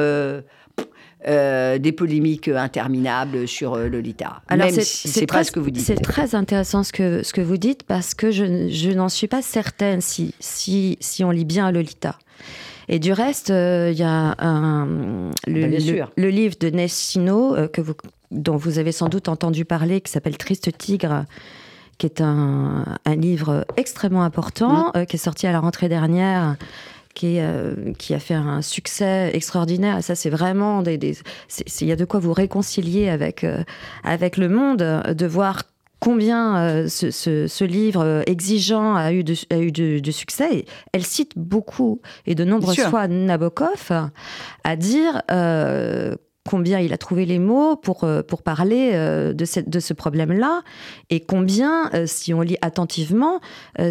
euh, 1.27 1.79
des 1.79 1.91
polémiques 1.91 2.50
interminables 2.50 3.48
sur 3.48 3.74
euh, 3.74 3.88
Lolita. 3.88 4.41
Alors 4.48 4.67
Même 4.67 4.75
c'est, 4.75 4.84
c'est 4.84 5.25
pas 5.25 5.43
ce 5.43 5.51
que 5.51 5.60
vous 5.60 5.72
dites. 5.72 5.84
C'est 5.84 5.95
très 5.95 6.36
intéressant 6.36 6.84
ce 6.84 6.93
que, 6.93 7.24
ce 7.24 7.34
que 7.34 7.41
vous 7.41 7.57
dites 7.57 7.84
parce 7.84 8.13
que 8.13 8.29
je, 8.29 8.69
je 8.69 8.91
n'en 8.91 9.10
suis 9.10 9.27
pas 9.27 9.41
certaine 9.41 10.01
si, 10.01 10.36
si, 10.39 10.98
si 11.00 11.24
on 11.24 11.31
lit 11.31 11.45
bien 11.45 11.72
Lolita. 11.72 12.19
Et 12.89 13.00
du 13.00 13.12
reste, 13.12 13.50
euh, 13.50 13.89
il 13.91 13.98
y 13.98 14.03
a 14.03 14.36
un, 14.38 14.86
le, 15.48 16.12
le, 16.15 16.29
livre 16.29 16.55
de 16.60 16.69
Nessino 16.69 17.55
que 17.74 17.81
vous, 17.81 17.95
dont 18.29 18.57
vous 18.57 18.77
avez 18.77 18.91
sans 18.91 19.10
doute 19.10 19.27
entendu 19.27 19.65
parler, 19.65 20.01
qui 20.01 20.12
s'appelle 20.12 20.38
Triste 20.38 20.77
Tigre, 20.77 21.25
qui 21.98 22.05
est 22.05 22.22
un, 22.22 22.86
un 23.05 23.15
livre 23.15 23.65
extrêmement 23.77 24.24
important, 24.24 24.91
mmh. 24.93 25.07
qui 25.07 25.15
est 25.15 25.19
sorti 25.19 25.48
à 25.48 25.51
la 25.51 25.60
rentrée 25.60 25.89
dernière 25.89 26.55
qui, 27.15 27.39
euh, 27.39 27.93
qui 27.98 28.13
a 28.13 28.19
fait 28.19 28.36
un 28.36 28.62
succès 28.62 29.31
extraordinaire. 29.34 30.03
ça, 30.03 30.13
c'est 30.13 30.29
vraiment 30.29 30.84
des, 30.84 31.17
il 31.81 31.88
y 31.88 31.91
a 31.91 31.95
de 31.95 32.05
quoi 32.05 32.19
vous 32.19 32.34
réconcilier 32.34 33.10
avec 33.10 33.43
euh, 33.43 33.63
avec 34.03 34.38
le 34.38 34.50
monde, 34.50 34.79
de 34.79 35.25
voir 35.25 35.63
combien 36.00 36.57
euh, 36.57 36.88
ce, 36.88 37.10
ce, 37.10 37.63
livre 37.63 38.22
exigeant 38.27 38.95
a 38.95 39.12
eu 39.13 39.24
de, 39.24 39.34
a 39.50 39.57
eu 39.57 39.72
de, 39.72 40.12
succès. 40.12 40.65
Elle 40.91 41.05
cite 41.05 41.31
beaucoup 41.36 42.01
et 42.27 42.36
de 42.36 42.43
nombreuses 42.43 42.81
fois 42.81 43.07
Nabokov 43.07 43.91
à 44.63 44.75
dire 44.75 45.24
combien 46.47 46.79
il 46.79 46.93
a 46.93 46.97
trouvé 46.97 47.25
les 47.25 47.39
mots 47.39 47.75
pour, 47.75 48.03
euh, 48.03 48.21
pour 48.21 48.43
parler 48.43 48.91
euh, 48.93 49.33
de, 49.33 49.45
cette, 49.45 49.67
de 49.67 49.79
ce 49.79 49.93
problème-là, 49.93 50.61
et 51.09 51.19
combien, 51.19 51.89
euh, 51.93 52.05
si 52.05 52.33
on 52.33 52.41
lit 52.41 52.57
attentivement, 52.61 53.39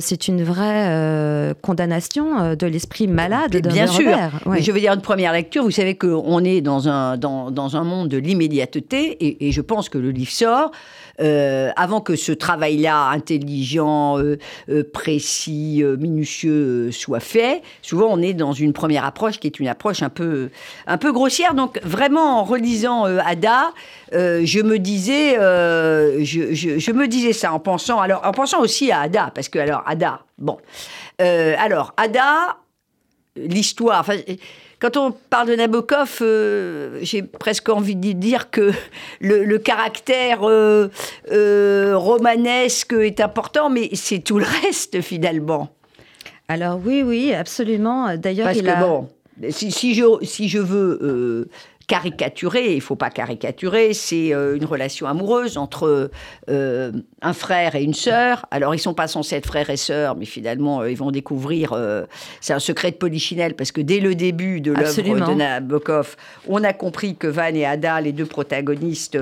c'est 0.00 0.28
une 0.28 0.42
vraie 0.42 1.54
condamnation 1.62 2.54
de 2.54 2.66
l'esprit 2.66 3.06
malade 3.06 3.50
de 3.50 3.60
Bien 3.60 3.86
sûr. 3.86 4.16
Je 4.58 4.72
veux 4.72 4.80
dire, 4.80 4.92
une 4.92 5.00
première 5.00 5.32
lecture, 5.32 5.62
vous 5.62 5.70
savez 5.70 5.96
qu'on 5.96 6.44
est 6.44 6.60
dans 6.60 6.88
un, 6.88 7.16
dans, 7.16 7.50
dans, 7.50 7.76
un 7.76 7.84
monde 7.84 8.08
de 8.08 8.18
l'immédiateté, 8.18 9.10
et, 9.24 9.48
et, 9.48 9.52
je 9.52 9.60
pense 9.60 9.88
que 9.88 9.98
le 9.98 10.10
livre 10.10 10.30
sort. 10.30 10.70
Avant 11.18 12.00
que 12.00 12.16
ce 12.16 12.32
travail-là 12.32 13.08
intelligent, 13.08 14.18
précis, 14.92 15.82
minutieux 15.98 16.90
soit 16.92 17.20
fait, 17.20 17.62
souvent 17.82 18.08
on 18.10 18.20
est 18.20 18.34
dans 18.34 18.52
une 18.52 18.72
première 18.72 19.04
approche 19.04 19.38
qui 19.38 19.46
est 19.46 19.60
une 19.60 19.68
approche 19.68 20.02
un 20.02 20.10
peu, 20.10 20.50
un 20.86 20.98
peu 20.98 21.12
grossière. 21.12 21.54
Donc 21.54 21.80
vraiment, 21.82 22.40
en 22.40 22.44
relisant 22.44 23.06
euh, 23.06 23.18
Ada, 23.24 23.72
euh, 24.12 24.42
je 24.44 24.60
me 24.60 24.78
disais, 24.78 25.38
euh, 25.38 26.24
je, 26.24 26.92
me 26.92 27.06
disais 27.06 27.32
ça 27.32 27.52
en 27.52 27.60
pensant, 27.60 28.00
alors 28.00 28.22
en 28.24 28.32
pensant 28.32 28.60
aussi 28.60 28.90
à 28.92 29.00
Ada, 29.00 29.30
parce 29.34 29.48
que 29.48 29.58
alors 29.58 29.82
Ada, 29.86 30.20
bon, 30.38 30.58
alors 31.18 31.94
Ada, 31.96 32.56
l'histoire. 33.36 34.04
Quand 34.84 34.98
on 34.98 35.12
parle 35.12 35.48
de 35.48 35.54
Nabokov, 35.54 36.18
j'ai 37.00 37.22
presque 37.22 37.70
envie 37.70 37.96
de 37.96 38.12
dire 38.12 38.50
que 38.50 38.70
le, 39.22 39.56
caractère 39.56 40.40
romanesque 41.96 42.92
est 42.92 43.20
important, 43.20 43.70
mais 43.70 43.88
c'est 43.94 44.18
tout 44.18 44.38
le 44.38 44.44
reste 44.62 45.00
finalement. 45.00 45.70
Alors 46.48 46.78
oui, 46.84 47.02
oui, 47.02 47.32
absolument. 47.32 48.14
D'ailleurs, 48.18 48.52
il 48.52 48.68
a... 48.68 48.76
bon, 48.76 49.08
si, 49.48 49.94
je, 49.94 50.04
si 50.22 50.50
je 50.50 50.58
veux 50.58 51.48
caricaturer, 51.86 52.74
il 52.74 52.80
faut 52.80 52.96
pas 52.96 53.10
caricaturer, 53.10 53.94
c'est 53.94 54.34
euh, 54.34 54.56
une 54.56 54.64
relation 54.64 55.06
amoureuse 55.06 55.58
entre 55.58 56.10
euh, 56.48 56.92
un 57.20 57.32
frère 57.32 57.74
et 57.74 57.82
une 57.82 57.94
sœur. 57.94 58.46
Alors 58.50 58.74
ils 58.74 58.78
sont 58.78 58.94
pas 58.94 59.08
censés 59.08 59.36
être 59.36 59.46
frères 59.46 59.70
et 59.70 59.76
sœurs, 59.76 60.16
mais 60.16 60.24
finalement 60.24 60.80
euh, 60.80 60.90
ils 60.90 60.96
vont 60.96 61.10
découvrir. 61.10 61.76
c'est 62.40 62.52
un 62.52 62.58
secret 62.58 62.90
de 62.90 62.96
polichinelle 62.96 63.54
parce 63.54 63.72
que 63.72 63.80
dès 63.80 64.00
le 64.00 64.14
début 64.14 64.60
de 64.60 64.72
l'œuvre 64.72 65.02
de 65.02 65.34
Nabokov, 65.34 66.16
on 66.48 66.64
a 66.64 66.72
compris 66.72 67.16
que 67.16 67.26
Van 67.26 67.54
et 67.54 67.64
Ada, 67.64 68.00
les 68.00 68.12
deux 68.12 68.26
protagonistes, 68.26 69.18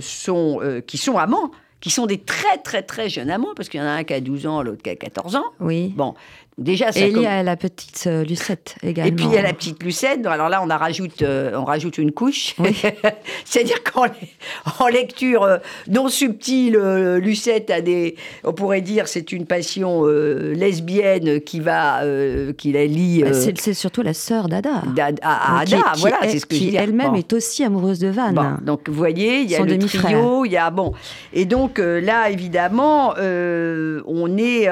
sont 0.00 0.60
qui 0.86 0.98
sont 0.98 1.18
amants 1.18 1.50
qui 1.80 1.90
sont 1.90 2.06
des 2.06 2.18
très 2.18 2.58
très 2.58 2.82
très 2.82 3.08
jeunes 3.08 3.30
amants, 3.30 3.54
parce 3.56 3.68
qu'il 3.68 3.80
y 3.80 3.82
en 3.82 3.86
a 3.86 3.92
un 3.92 4.04
qui 4.04 4.12
a 4.12 4.20
12 4.20 4.46
ans, 4.46 4.62
l'autre 4.62 4.82
qui 4.82 4.90
a 4.90 4.96
14 4.96 5.36
ans. 5.36 5.46
Oui. 5.60 5.94
Bon, 5.96 6.14
Déjà, 6.60 6.90
et 6.94 7.08
il 7.08 7.22
y 7.22 7.26
a 7.26 7.42
la 7.42 7.56
petite 7.56 8.04
euh, 8.06 8.22
Lucette 8.22 8.76
également. 8.82 9.08
Et 9.08 9.12
puis 9.16 9.24
il 9.24 9.32
y 9.32 9.38
a 9.38 9.42
la 9.42 9.54
petite 9.54 9.82
Lucette. 9.82 10.26
Alors 10.26 10.50
là, 10.50 10.60
on, 10.62 10.68
a 10.68 10.76
rajoute, 10.76 11.22
euh, 11.22 11.52
on 11.54 11.64
rajoute 11.64 11.96
une 11.96 12.12
couche. 12.12 12.54
C'est-à-dire 13.46 13.82
qu'en 13.82 14.86
lecture 14.88 15.44
euh, 15.44 15.56
non 15.88 16.08
subtile, 16.08 16.76
Lucette 16.76 17.70
a 17.70 17.80
des. 17.80 18.14
On 18.44 18.52
pourrait 18.52 18.82
dire 18.82 19.08
c'est 19.08 19.32
une 19.32 19.46
passion 19.46 20.04
lesbienne 20.04 21.40
qui 21.40 21.60
va. 21.60 22.02
qui 22.58 22.72
la 22.72 22.84
lie. 22.84 23.22
Bah, 23.22 23.32
c'est 23.32 23.72
surtout 23.72 24.02
la 24.02 24.12
sœur 24.12 24.48
d'Ada. 24.48 24.82
Ada, 25.22 25.94
voilà, 25.96 26.18
c'est 26.24 26.40
ce 26.40 26.46
que 26.46 26.54
Qui 26.54 26.76
elle-même 26.76 27.14
est 27.14 27.32
aussi 27.32 27.64
amoureuse 27.64 28.00
de 28.00 28.08
Van. 28.08 28.58
donc 28.60 28.86
vous 28.90 28.94
voyez, 28.94 29.40
il 29.40 29.50
y 29.50 29.56
a 29.56 29.64
le 29.64 29.78
trio, 29.78 30.44
il 30.44 30.52
y 30.52 30.58
a. 30.58 30.68
Bon. 30.68 30.92
Et 31.32 31.46
donc 31.46 31.78
là, 31.78 32.28
évidemment, 32.28 33.14
on 33.16 34.36
est. 34.36 34.68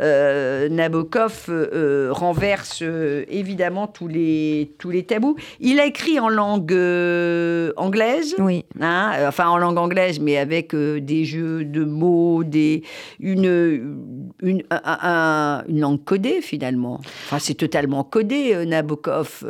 Euh, 0.00 0.68
Nabokov 0.68 1.46
euh, 1.48 1.68
euh, 1.72 2.12
renverse 2.12 2.82
évidemment 3.28 3.86
tous 3.86 4.08
les, 4.08 4.74
tous 4.78 4.90
les 4.90 5.04
tabous. 5.04 5.36
Il 5.60 5.78
a 5.80 5.86
écrit 5.86 6.18
en 6.18 6.28
langue 6.28 6.72
anglaise, 7.76 8.34
oui. 8.38 8.64
Hein, 8.80 9.12
enfin 9.26 9.48
en 9.48 9.58
langue 9.58 9.78
anglaise, 9.78 10.20
mais 10.20 10.38
avec 10.38 10.74
des 10.74 11.24
jeux 11.24 11.64
de 11.64 11.84
mots, 11.84 12.44
des, 12.44 12.82
une, 13.18 14.26
une, 14.42 14.62
une 14.70 15.80
langue 15.80 16.04
codée 16.04 16.40
finalement. 16.40 17.00
Enfin, 17.26 17.38
c'est 17.38 17.54
totalement 17.54 18.04
codé, 18.04 18.64
Nabokov. 18.66 19.44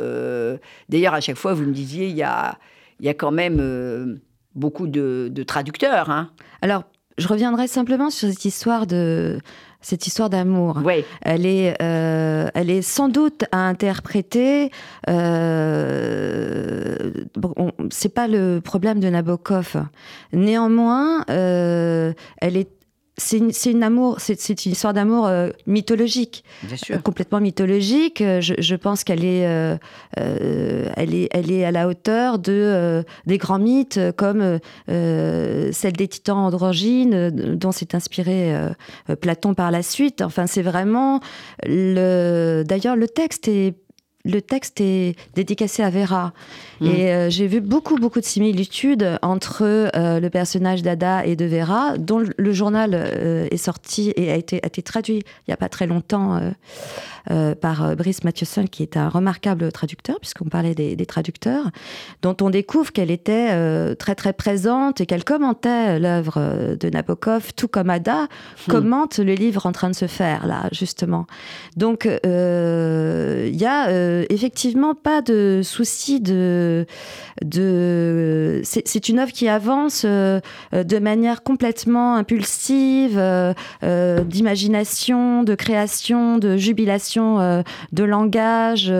D'ailleurs, 0.89 1.13
à 1.13 1.21
chaque 1.21 1.37
fois, 1.37 1.53
vous 1.53 1.63
me 1.63 1.73
disiez, 1.73 2.07
il 2.07 2.15
y 2.15 2.23
a, 2.23 2.57
il 2.99 3.05
y 3.05 3.09
a 3.09 3.13
quand 3.13 3.31
même 3.31 4.19
beaucoup 4.55 4.87
de, 4.87 5.43
traducteurs. 5.47 6.09
Hein. 6.09 6.31
Alors, 6.61 6.83
je 7.17 7.27
reviendrai 7.27 7.67
simplement 7.67 8.09
sur 8.09 8.29
cette 8.29 8.45
histoire 8.45 8.87
de 8.87 9.39
cette 9.81 10.07
histoire 10.07 10.29
d'amour. 10.29 10.81
Elle 11.21 11.45
est, 11.45 11.75
euh, 11.81 12.47
elle 12.53 12.69
est 12.69 12.81
sans 12.81 13.09
doute 13.09 13.45
à 13.51 13.67
interpréter. 13.67 14.71
Euh, 15.09 17.11
bon, 17.35 17.53
c'est 17.89 18.13
pas 18.13 18.27
le 18.27 18.61
problème 18.63 18.99
de 18.99 19.09
Nabokov. 19.09 19.77
Néanmoins, 20.33 21.25
euh, 21.29 22.13
elle 22.39 22.57
est 22.57 22.69
c'est 23.21 23.71
une, 23.71 23.83
amour, 23.83 24.17
c'est 24.19 24.65
une 24.65 24.71
histoire 24.71 24.93
d'amour 24.93 25.27
euh, 25.27 25.49
mythologique, 25.67 26.43
euh, 26.89 26.97
complètement 26.97 27.39
mythologique. 27.39 28.21
Euh, 28.21 28.41
je, 28.41 28.75
pense 28.75 29.03
qu'elle 29.03 29.23
est, 29.23 29.41
elle 30.15 31.13
est, 31.13 31.29
elle 31.31 31.51
est 31.51 31.63
à 31.63 31.71
la 31.71 31.87
hauteur 31.87 32.39
de 32.39 33.03
des 33.25 33.37
grands 33.37 33.59
mythes 33.59 33.99
comme 34.17 34.59
celle 34.87 35.93
des 35.93 36.07
titans 36.07 36.37
androgynes, 36.37 37.29
dont 37.29 37.71
s'est 37.71 37.95
inspiré 37.95 38.53
Platon 39.21 39.53
par 39.53 39.71
la 39.71 39.83
suite. 39.83 40.21
Enfin, 40.21 40.47
c'est 40.47 40.63
vraiment 40.63 41.19
le. 41.63 42.63
D'ailleurs, 42.65 42.95
le 42.95 43.07
texte 43.07 43.47
est 43.47 43.75
le 44.25 44.41
texte 44.41 44.81
est 44.81 45.15
dédicacé 45.35 45.83
à 45.83 45.89
Vera. 45.89 46.33
Mm. 46.79 46.85
Et 46.85 47.11
euh, 47.11 47.29
j'ai 47.29 47.47
vu 47.47 47.61
beaucoup, 47.61 47.95
beaucoup 47.95 48.19
de 48.19 48.25
similitudes 48.25 49.17
entre 49.21 49.63
euh, 49.63 50.19
le 50.19 50.29
personnage 50.29 50.81
d'Ada 50.81 51.25
et 51.25 51.35
de 51.35 51.45
Vera, 51.45 51.97
dont 51.97 52.23
le 52.35 52.53
journal 52.53 52.91
euh, 52.93 53.47
est 53.49 53.57
sorti 53.57 54.13
et 54.15 54.31
a 54.31 54.35
été, 54.35 54.61
a 54.63 54.67
été 54.67 54.81
traduit 54.81 55.19
il 55.19 55.49
n'y 55.49 55.53
a 55.53 55.57
pas 55.57 55.69
très 55.69 55.87
longtemps 55.87 56.39
par 57.61 57.95
Brice 57.95 58.23
Mathieuson, 58.23 58.65
qui 58.65 58.81
est 58.81 58.97
un 58.97 59.07
remarquable 59.07 59.71
traducteur, 59.71 60.19
puisqu'on 60.19 60.45
parlait 60.45 60.73
des, 60.73 60.95
des, 60.95 61.05
traducteurs, 61.05 61.69
dont 62.21 62.35
on 62.41 62.49
découvre 62.49 62.91
qu'elle 62.91 63.11
était 63.11 63.95
très, 63.95 64.15
très 64.15 64.33
présente 64.33 65.01
et 65.01 65.05
qu'elle 65.05 65.23
commentait 65.23 65.99
l'œuvre 65.99 66.75
de 66.79 66.89
Nabokov, 66.89 67.53
tout 67.55 67.67
comme 67.67 67.89
Ada 67.89 68.23
mm. 68.23 68.71
commente 68.71 69.19
le 69.19 69.33
livre 69.33 69.65
en 69.65 69.71
train 69.71 69.89
de 69.89 69.95
se 69.95 70.07
faire, 70.07 70.47
là, 70.47 70.67
justement. 70.71 71.27
Donc, 71.75 72.05
il 72.05 73.55
y 73.55 73.65
a 73.65 73.87
effectivement 74.29 74.95
pas 74.95 75.21
de 75.21 75.61
souci 75.63 76.19
de 76.19 76.85
de, 77.43 78.61
c'est 78.63 79.09
une 79.09 79.19
œuvre 79.19 79.31
qui 79.31 79.47
avance 79.47 80.03
euh, 80.05 80.39
de 80.73 80.99
manière 80.99 81.43
complètement 81.43 82.15
impulsive, 82.15 83.17
euh, 83.17 83.53
euh, 83.83 84.21
d'imagination, 84.21 85.43
de 85.43 85.55
création, 85.55 86.37
de 86.37 86.57
jubilation 86.57 87.63
de 87.91 88.03
langage. 88.03 88.93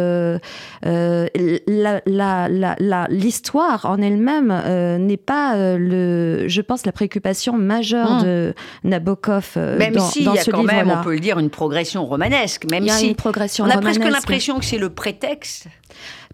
L'histoire 3.10 3.86
en 3.86 4.02
elle-même 4.02 4.97
n'est 5.00 5.17
pas, 5.17 5.78
le, 5.78 6.45
je 6.47 6.62
pense, 6.62 6.86
la 6.86 6.91
préoccupation 6.91 7.58
majeure 7.58 8.12
hum. 8.12 8.24
de 8.24 8.54
Nabokov. 8.84 9.54
Même 9.56 9.95
y 9.95 10.28
a 10.28 10.43
quand 10.45 10.63
même, 10.63 10.89
on 10.89 11.04
peut 11.04 11.13
le 11.13 11.19
dire, 11.19 11.38
une 11.39 11.50
progression 11.50 12.06
romanesque. 12.06 12.65
Même 12.69 12.86
il 12.86 12.91
si 12.91 13.08
une 13.10 13.15
progression 13.15 13.65
on 13.65 13.69
a 13.69 13.78
presque 13.78 14.04
l'impression 14.04 14.60
que 14.60 14.65
c'est 14.65 14.78
le 14.78 14.89
prétexte 15.02 15.68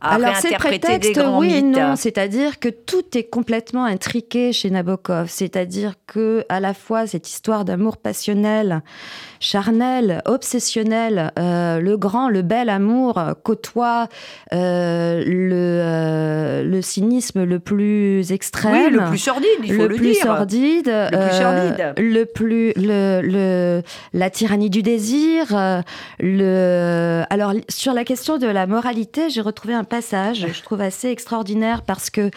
alors 0.02 0.36
c'est 0.36 0.56
prétexte, 0.56 1.20
oui 1.38 1.56
et 1.56 1.62
non. 1.62 1.96
C'est-à-dire 1.96 2.60
que 2.60 2.70
tout 2.70 3.18
est 3.18 3.24
complètement 3.24 3.86
intriqué 3.86 4.54
chez 4.54 4.70
Nabokov. 4.70 5.28
C'est-à-dire 5.30 5.94
que 6.06 6.46
à 6.50 6.60
la 6.60 6.74
fois 6.74 7.08
cette 7.08 7.28
histoire 7.28 7.66
d'amour 7.66 7.98
passionnel, 7.98 8.84
charnel, 9.40 10.22
obsessionnel, 10.26 11.32
euh, 11.38 11.80
le 11.80 11.98
grand, 11.98 12.30
le 12.30 12.42
bel 12.42 12.70
amour 12.70 13.22
côtoie 13.44 14.08
euh, 14.54 15.24
le, 15.26 15.52
euh, 15.54 16.64
le 16.64 16.82
cynisme 16.82 17.44
le 17.44 17.60
plus 17.60 18.32
extrême, 18.32 18.94
oui, 18.94 19.00
le 19.00 19.06
plus 19.10 19.18
sordide, 19.18 19.48
il 19.64 19.74
faut 19.74 19.88
le, 19.88 19.96
plus 19.96 20.14
Sordide, 20.16 20.88
le 20.88 21.18
plus 21.18 21.38
sordide, 21.38 21.94
le 21.98 22.24
plus 22.26 22.74
le, 22.76 23.22
le, 23.24 23.82
la 24.14 24.30
tyrannie 24.30 24.70
du 24.70 24.84
désir. 24.84 25.48
le 26.20 27.24
alors 27.30 27.54
sur 27.70 27.94
la 27.94 28.04
question 28.04 28.38
de 28.38 28.48
la 28.48 28.68
moralité, 28.68 29.30
j'ai 29.30 29.42
retrouvé 29.42 29.74
un 29.74 29.84
passage, 29.84 30.48
je 30.52 30.62
trouve 30.64 30.82
assez 30.82 31.10
extraordinaire 31.10 31.82
parce 31.84 32.10
que 32.10 32.32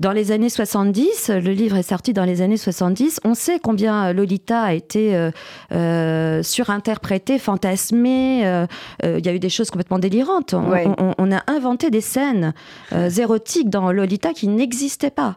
dans 0.00 0.12
les 0.12 0.32
années 0.32 0.48
70, 0.48 1.30
le 1.30 1.52
livre 1.52 1.76
est 1.76 1.82
sorti 1.82 2.12
dans 2.12 2.24
les 2.24 2.42
années 2.42 2.56
70, 2.56 3.20
on 3.24 3.34
sait 3.34 3.58
combien 3.58 4.12
Lolita 4.12 4.62
a 4.62 4.72
été 4.72 5.30
euh, 5.72 6.42
euh, 6.46 6.56
surinterprétée, 6.56 7.38
fantasmée, 7.38 8.46
euh, 8.46 8.66
il 9.02 9.24
y 9.24 9.28
a 9.28 9.34
eu 9.34 9.38
des 9.38 9.48
choses 9.48 9.70
complètement 9.70 9.98
délirantes. 9.98 10.54
On, 10.54 11.32
a 11.32 11.42
inventé 11.48 11.90
des 11.90 12.00
scènes 12.00 12.54
érotiques 12.92 13.70
dans 13.70 13.92
Lolita 13.92 14.32
qui 14.32 14.48
n'existaient 14.48 15.10
pas. 15.10 15.36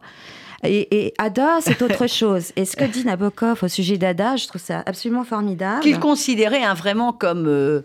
Et, 0.64 1.14
Ada, 1.18 1.60
c'est 1.62 1.82
autre 1.82 2.08
chose. 2.08 2.52
Et 2.56 2.66
ce 2.66 2.76
que 2.76 2.84
dit 2.84 3.06
Nabokov 3.06 3.64
au 3.64 3.68
sujet 3.68 3.98
d'Ada, 3.98 4.36
je 4.36 4.48
trouve 4.48 4.62
ça 4.62 4.84
absolument 4.86 5.24
formidable. 5.24 5.82
Qu'il 5.82 6.00
considérait 6.00 6.64
hein, 6.64 6.74
vraiment 6.74 7.14
comme 7.14 7.84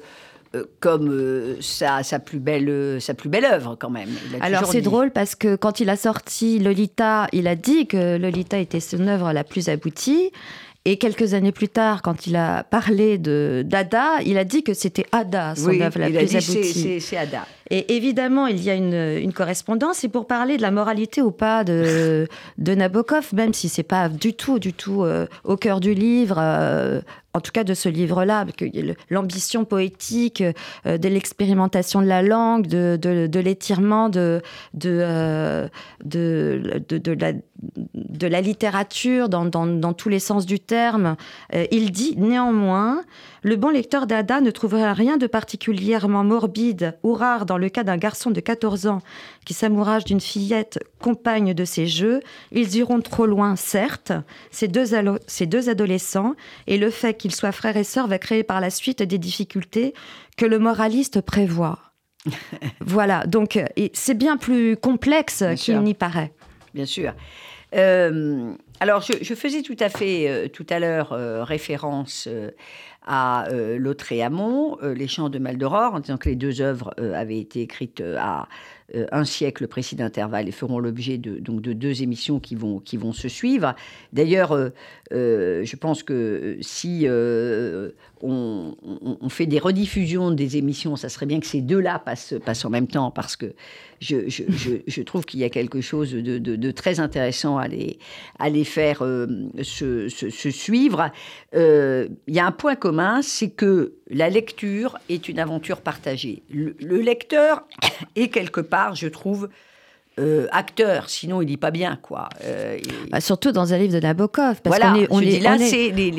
euh, 0.55 0.65
comme 0.81 1.09
euh, 1.11 1.57
sa, 1.61 2.03
plus 2.19 2.39
belle, 2.39 2.69
euh, 2.69 3.01
sa 3.01 3.15
plus 3.15 3.29
belle 3.29 3.45
œuvre 3.45 3.77
quand 3.79 3.91
même. 3.91 4.11
Alors 4.41 4.67
c'est 4.67 4.83
drôle 4.83 5.11
parce 5.11 5.35
que 5.35 5.57
quand 5.57 5.81
il 5.81 5.91
a 5.91 5.97
sorti 5.97 6.59
Lolita, 6.59 7.27
il 7.33 7.49
a 7.49 7.57
dit 7.57 7.87
que 7.87 8.17
Lolita 8.19 8.59
était 8.59 8.81
son 8.81 9.07
œuvre 9.09 9.33
la 9.33 9.45
plus 9.45 9.69
aboutie. 9.69 10.31
Et 10.87 10.99
quelques 10.99 11.33
années 11.33 11.53
plus 11.53 11.69
tard, 11.69 12.03
quand 12.03 12.27
il 12.27 12.37
a 12.37 12.63
parlé 12.63 13.17
de 13.17 13.63
d'Ada, 13.65 14.21
il 14.23 14.37
a 14.37 14.45
dit 14.45 14.63
que 14.63 14.75
c'était 14.75 15.07
Ada 15.13 15.55
son 15.57 15.71
œuvre 15.81 15.99
la 15.99 16.11
plus 16.11 16.37
aboutie. 16.37 17.01
C'est 17.01 17.17
Ada. 17.17 17.47
Et 17.71 17.97
évidemment, 17.97 18.47
il 18.47 18.63
y 18.63 18.71
a 18.71 18.75
une, 18.75 19.33
correspondance. 19.33 20.05
Et 20.05 20.09
pour 20.09 20.27
parler 20.27 20.57
de 20.57 20.63
la 20.63 20.71
moralité 20.71 21.23
ou 21.23 21.31
pas 21.31 21.65
de, 21.65 22.27
Nabokov, 22.59 23.35
même 23.35 23.55
si 23.55 23.69
c'est 23.69 23.83
pas 23.83 24.09
du 24.09 24.35
tout, 24.35 24.59
du 24.59 24.73
tout 24.73 25.05
au 25.45 25.57
cœur 25.57 25.81
du 25.81 25.95
livre, 25.95 26.39
en 27.35 27.41
tout 27.41 27.51
cas 27.51 27.65
de 27.65 27.75
ce 27.75 27.89
livre-là, 27.89 28.47
l'ambition 29.11 29.65
poétique, 29.65 30.43
euh, 30.87 30.99
de 30.99 31.09
l'expérimentation 31.09 32.01
de 32.01 32.07
la 32.07 32.23
langue, 32.23 32.69
de, 32.69 33.39
l'étirement 33.41 34.09
de, 34.09 34.41
euh, 34.85 35.69
la, 38.31 38.41
littérature 38.41 39.29
dans, 39.29 39.93
tous 39.95 40.09
les 40.09 40.21
sens 40.21 40.47
du 40.47 40.61
terme. 40.61 41.17
Euh, 41.55 41.67
il 41.73 41.91
dit 41.91 42.15
néanmoins, 42.17 43.03
le 43.45 43.57
bon 43.57 43.69
lecteur 43.69 44.07
d'Ada 44.07 44.41
ne 44.41 44.51
trouvera 44.51 44.95
rien 44.95 45.19
de 45.19 45.27
particulièrement 45.27 46.25
morbide 46.25 46.97
ou 47.03 47.13
rare 47.13 47.45
dans 47.45 47.59
le 47.59 47.69
cas 47.69 47.85
d'un 47.85 47.99
garçon 47.99 48.31
de 48.31 48.41
14 48.41 48.87
ans 48.87 49.03
qui 49.45 49.53
s'amourage 49.53 50.07
d'une 50.07 50.21
fillette 50.21 50.79
compagne 50.99 51.53
de 51.53 51.65
ses 51.67 51.87
jeux. 51.87 52.21
Ils 52.53 52.77
iront 52.77 53.03
trop 53.03 53.27
loin, 53.27 53.55
certes, 53.55 54.13
ces 54.51 54.67
deux, 54.67 54.87
ces 55.27 55.45
deux 55.45 55.69
adolescents, 55.69 56.35
et 56.67 56.79
le 56.79 56.89
fait 56.89 57.15
qu'ils 57.15 57.35
soient 57.35 57.53
frères 57.53 57.77
et 57.77 57.85
sœurs 57.85 58.09
va 58.09 58.19
créer 58.19 58.45
par 58.45 58.63
la 58.63 58.71
suite 58.71 59.03
des 59.03 59.19
difficultés 59.19 59.93
que 60.39 60.47
le 60.47 60.59
moraliste 60.59 61.21
prévoit. 61.21 61.81
voilà, 62.81 63.27
donc 63.27 63.63
c'est 63.93 64.17
bien 64.17 64.39
plus 64.39 64.79
complexe 64.79 65.45
qu'il 65.57 65.81
n'y 65.81 65.93
paraît. 65.93 66.33
Bien 66.73 66.87
sûr. 66.87 67.13
alors, 67.75 69.03
je, 69.03 69.35
faisais 69.35 69.61
tout 69.61 69.77
à 69.81 69.91
fait 69.91 70.51
tout 70.55 70.67
à 70.71 70.79
l'heure 70.79 71.11
référence 71.47 72.27
à 73.05 73.49
euh, 73.51 73.79
Lautréamont, 73.79 74.79
Les 74.83 75.09
Chants 75.09 75.29
de 75.29 75.39
Maldoror, 75.39 75.95
en 75.95 76.01
disant 76.01 76.17
que 76.17 76.29
les 76.29 76.37
deux 76.37 76.61
œuvres 76.61 76.95
avaient 76.99 77.39
été 77.39 77.61
écrites 77.61 78.01
à 78.01 78.43
euh, 78.43 78.84
un 79.13 79.25
siècle 79.25 79.67
précis 79.67 79.97
d'intervalle 79.97 80.47
et 80.49 80.53
feront 80.53 80.79
l'objet 80.79 81.17
de, 81.17 81.39
donc 81.39 81.63
de 81.63 81.73
deux 81.73 82.03
émissions 82.03 82.39
qui 82.39 82.55
vont, 82.55 82.81
qui 82.81 82.97
vont 82.97 83.13
se 83.13 83.29
suivre. 83.29 83.75
D'ailleurs, 84.13 84.53
euh, 84.53 84.71
euh, 85.13 85.65
je 85.65 85.77
pense 85.77 86.03
que 86.03 86.59
si 86.61 87.07
on, 88.21 88.75
fait 89.29 89.47
des 89.47 89.59
rediffusions 89.59 90.31
des 90.31 90.57
émissions, 90.57 90.97
ça 90.97 91.09
serait 91.09 91.27
bien 91.27 91.41
que 91.41 91.47
ces 91.47 91.61
deux-là 91.61 91.99
passent, 91.99 92.35
passent 92.45 92.65
en 92.65 92.71
même 92.71 92.87
temps 92.87 93.11
parce 93.11 93.37
que 93.37 93.55
je, 94.01 94.29
je, 94.29 94.43
je, 94.87 95.03
trouve 95.03 95.25
qu'il 95.25 95.41
y 95.41 95.45
a 95.45 95.51
quelque 95.51 95.81
chose 95.81 96.13
de, 96.13 96.39
de, 96.39 96.71
très 96.71 97.01
intéressant 97.01 97.57
à 97.57 97.69
les, 97.69 97.99
à 98.39 98.51
les 98.51 98.65
faire 98.65 98.99
se, 99.63 100.09
suivre. 100.51 101.11
Il 101.55 102.09
y 102.29 102.39
a 102.39 102.47
un 102.47 102.53
point 102.53 102.77
commun, 102.77 103.23
c'est 103.23 103.51
que 103.51 103.95
la 104.15 104.31
lecture 104.31 104.97
est 105.09 105.29
une 105.29 105.41
aventure 105.41 105.81
partagée. 105.81 106.45
le 106.49 107.01
lecteur 107.01 107.65
est 108.15 108.29
quelque 108.29 108.61
part 108.61 108.95
je 108.95 109.09
trouve, 109.09 109.51
euh, 110.21 110.47
acteur, 110.53 111.11
sinon 111.11 111.43
il 111.43 111.47
dit 111.47 111.57
pas 111.57 111.73
bien, 111.73 111.99
quoi. 112.01 112.29
Euh, 112.45 112.79
bah, 113.11 113.21
surtout 113.21 113.51
dans 113.51 113.73
un 113.75 113.79
livre 113.79 113.95
de 113.95 113.99
Nabokov, 113.99 114.61
parce 114.63 114.79
qu'on 114.79 114.95
est, 114.95 115.09
on 115.11 115.21
est, 115.21 115.41
là, 115.41 115.57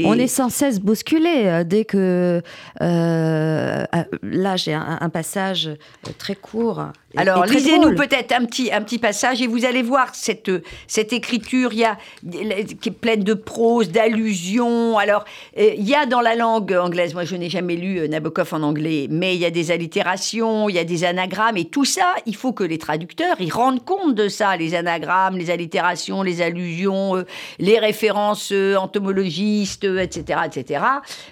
on, 0.03 0.19
est, 0.19 0.27
sans 0.27 0.49
cesse 0.49 0.81
bousculé 0.81 1.43
euh, 1.45 1.63
dès 1.63 1.85
que 1.85 2.41
là 2.81 4.55
j'ai 4.57 4.73
un, 4.73 5.09
passage 5.09 5.69
très 6.17 6.35
court 6.35 6.87
alors, 7.17 7.45
lisez-nous 7.45 7.95
peut-être 7.95 8.33
un 8.33 8.43
petit, 8.43 8.73
un 8.73 8.81
petit 8.81 8.99
passage 8.99 9.41
et 9.41 9.47
vous 9.47 9.63
allez 9.63 9.81
voir 9.81 10.13
cette, 10.13 10.51
cette 10.85 11.13
écriture 11.13 11.71
il 11.71 11.79
y 11.79 11.85
a, 11.85 11.97
qui 12.81 12.89
est 12.89 12.91
pleine 12.91 13.23
de 13.23 13.33
prose, 13.33 13.89
d'allusions. 13.89 14.97
Alors, 14.97 15.23
il 15.57 15.87
y 15.87 15.95
a 15.95 16.05
dans 16.05 16.19
la 16.19 16.35
langue 16.35 16.73
anglaise, 16.73 17.13
moi 17.13 17.23
je 17.23 17.37
n'ai 17.37 17.49
jamais 17.49 17.77
lu 17.77 18.09
Nabokov 18.09 18.53
en 18.53 18.63
anglais, 18.63 19.07
mais 19.09 19.35
il 19.35 19.39
y 19.39 19.45
a 19.45 19.49
des 19.51 19.71
allitérations, 19.71 20.67
il 20.67 20.75
y 20.75 20.79
a 20.79 20.83
des 20.83 21.05
anagrammes 21.05 21.55
et 21.55 21.65
tout 21.65 21.85
ça, 21.85 22.15
il 22.25 22.35
faut 22.35 22.51
que 22.51 22.65
les 22.65 22.77
traducteurs 22.77 23.37
ils 23.39 23.53
rendent 23.53 23.84
compte 23.85 24.15
de 24.15 24.27
ça, 24.27 24.57
les 24.57 24.75
anagrammes, 24.75 25.37
les 25.37 25.49
allitérations, 25.51 26.23
les 26.23 26.41
allusions, 26.41 27.17
euh, 27.17 27.25
les 27.59 27.79
références 27.79 28.51
entomologistes, 28.77 29.85
etc., 29.85 30.39
etc. 30.45 30.83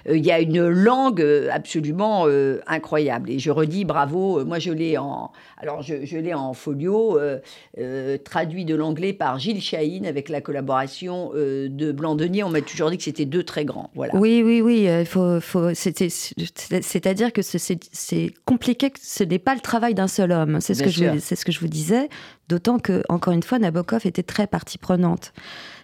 il 0.09 0.25
y 0.25 0.31
a 0.31 0.39
une 0.39 0.67
langue 0.67 1.25
absolument 1.51 2.27
incroyable 2.67 3.29
et 3.29 3.39
je 3.39 3.51
redis 3.51 3.85
bravo. 3.85 4.43
moi 4.45 4.59
je 4.59 4.71
l'ai 4.71 4.97
en 4.97 5.31
alors, 5.63 5.81
je, 5.81 6.17
l'ai 6.17 6.33
en 6.33 6.53
folio, 6.53 7.17
euh, 7.17 7.39
euh, 7.77 8.17
traduit 8.17 8.65
de 8.65 8.75
l'anglais 8.75 9.13
par 9.13 9.39
Gilles 9.39 9.61
Chahine 9.61 10.05
avec 10.05 10.27
la 10.27 10.41
collaboration 10.41 11.31
euh, 11.35 11.69
de 11.69 11.93
Blandenier. 11.93 12.43
On 12.43 12.49
m'a 12.49 12.61
toujours 12.61 12.89
dit 12.89 12.97
que 12.97 13.03
c'était 13.03 13.23
deux 13.23 13.43
très 13.43 13.63
grands. 13.63 13.89
Voilà. 13.95 14.13
Oui, 14.13 14.43
oui, 14.43 14.61
oui. 14.61 14.89
Faut, 15.05 15.39
faut, 15.39 15.73
C'est-à-dire 15.73 17.31
que 17.31 17.41
c'est 17.41 18.33
compliqué, 18.43 18.89
que 18.89 18.99
ce 19.01 19.23
n'est 19.23 19.39
pas 19.39 19.55
le 19.55 19.61
travail 19.61 19.93
d'un 19.93 20.09
seul 20.09 20.33
homme. 20.33 20.59
C'est 20.59 20.73
ce, 20.73 20.83
que 20.83 20.89
je, 20.89 21.17
ce 21.17 21.45
que 21.45 21.53
je 21.53 21.61
vous 21.61 21.69
disais. 21.69 22.09
D'autant 22.49 22.77
que, 22.77 23.01
encore 23.07 23.33
une 23.33 23.43
fois, 23.43 23.57
Nabokov 23.57 24.05
était 24.05 24.21
très 24.21 24.47
partie 24.47 24.77
prenante. 24.77 25.31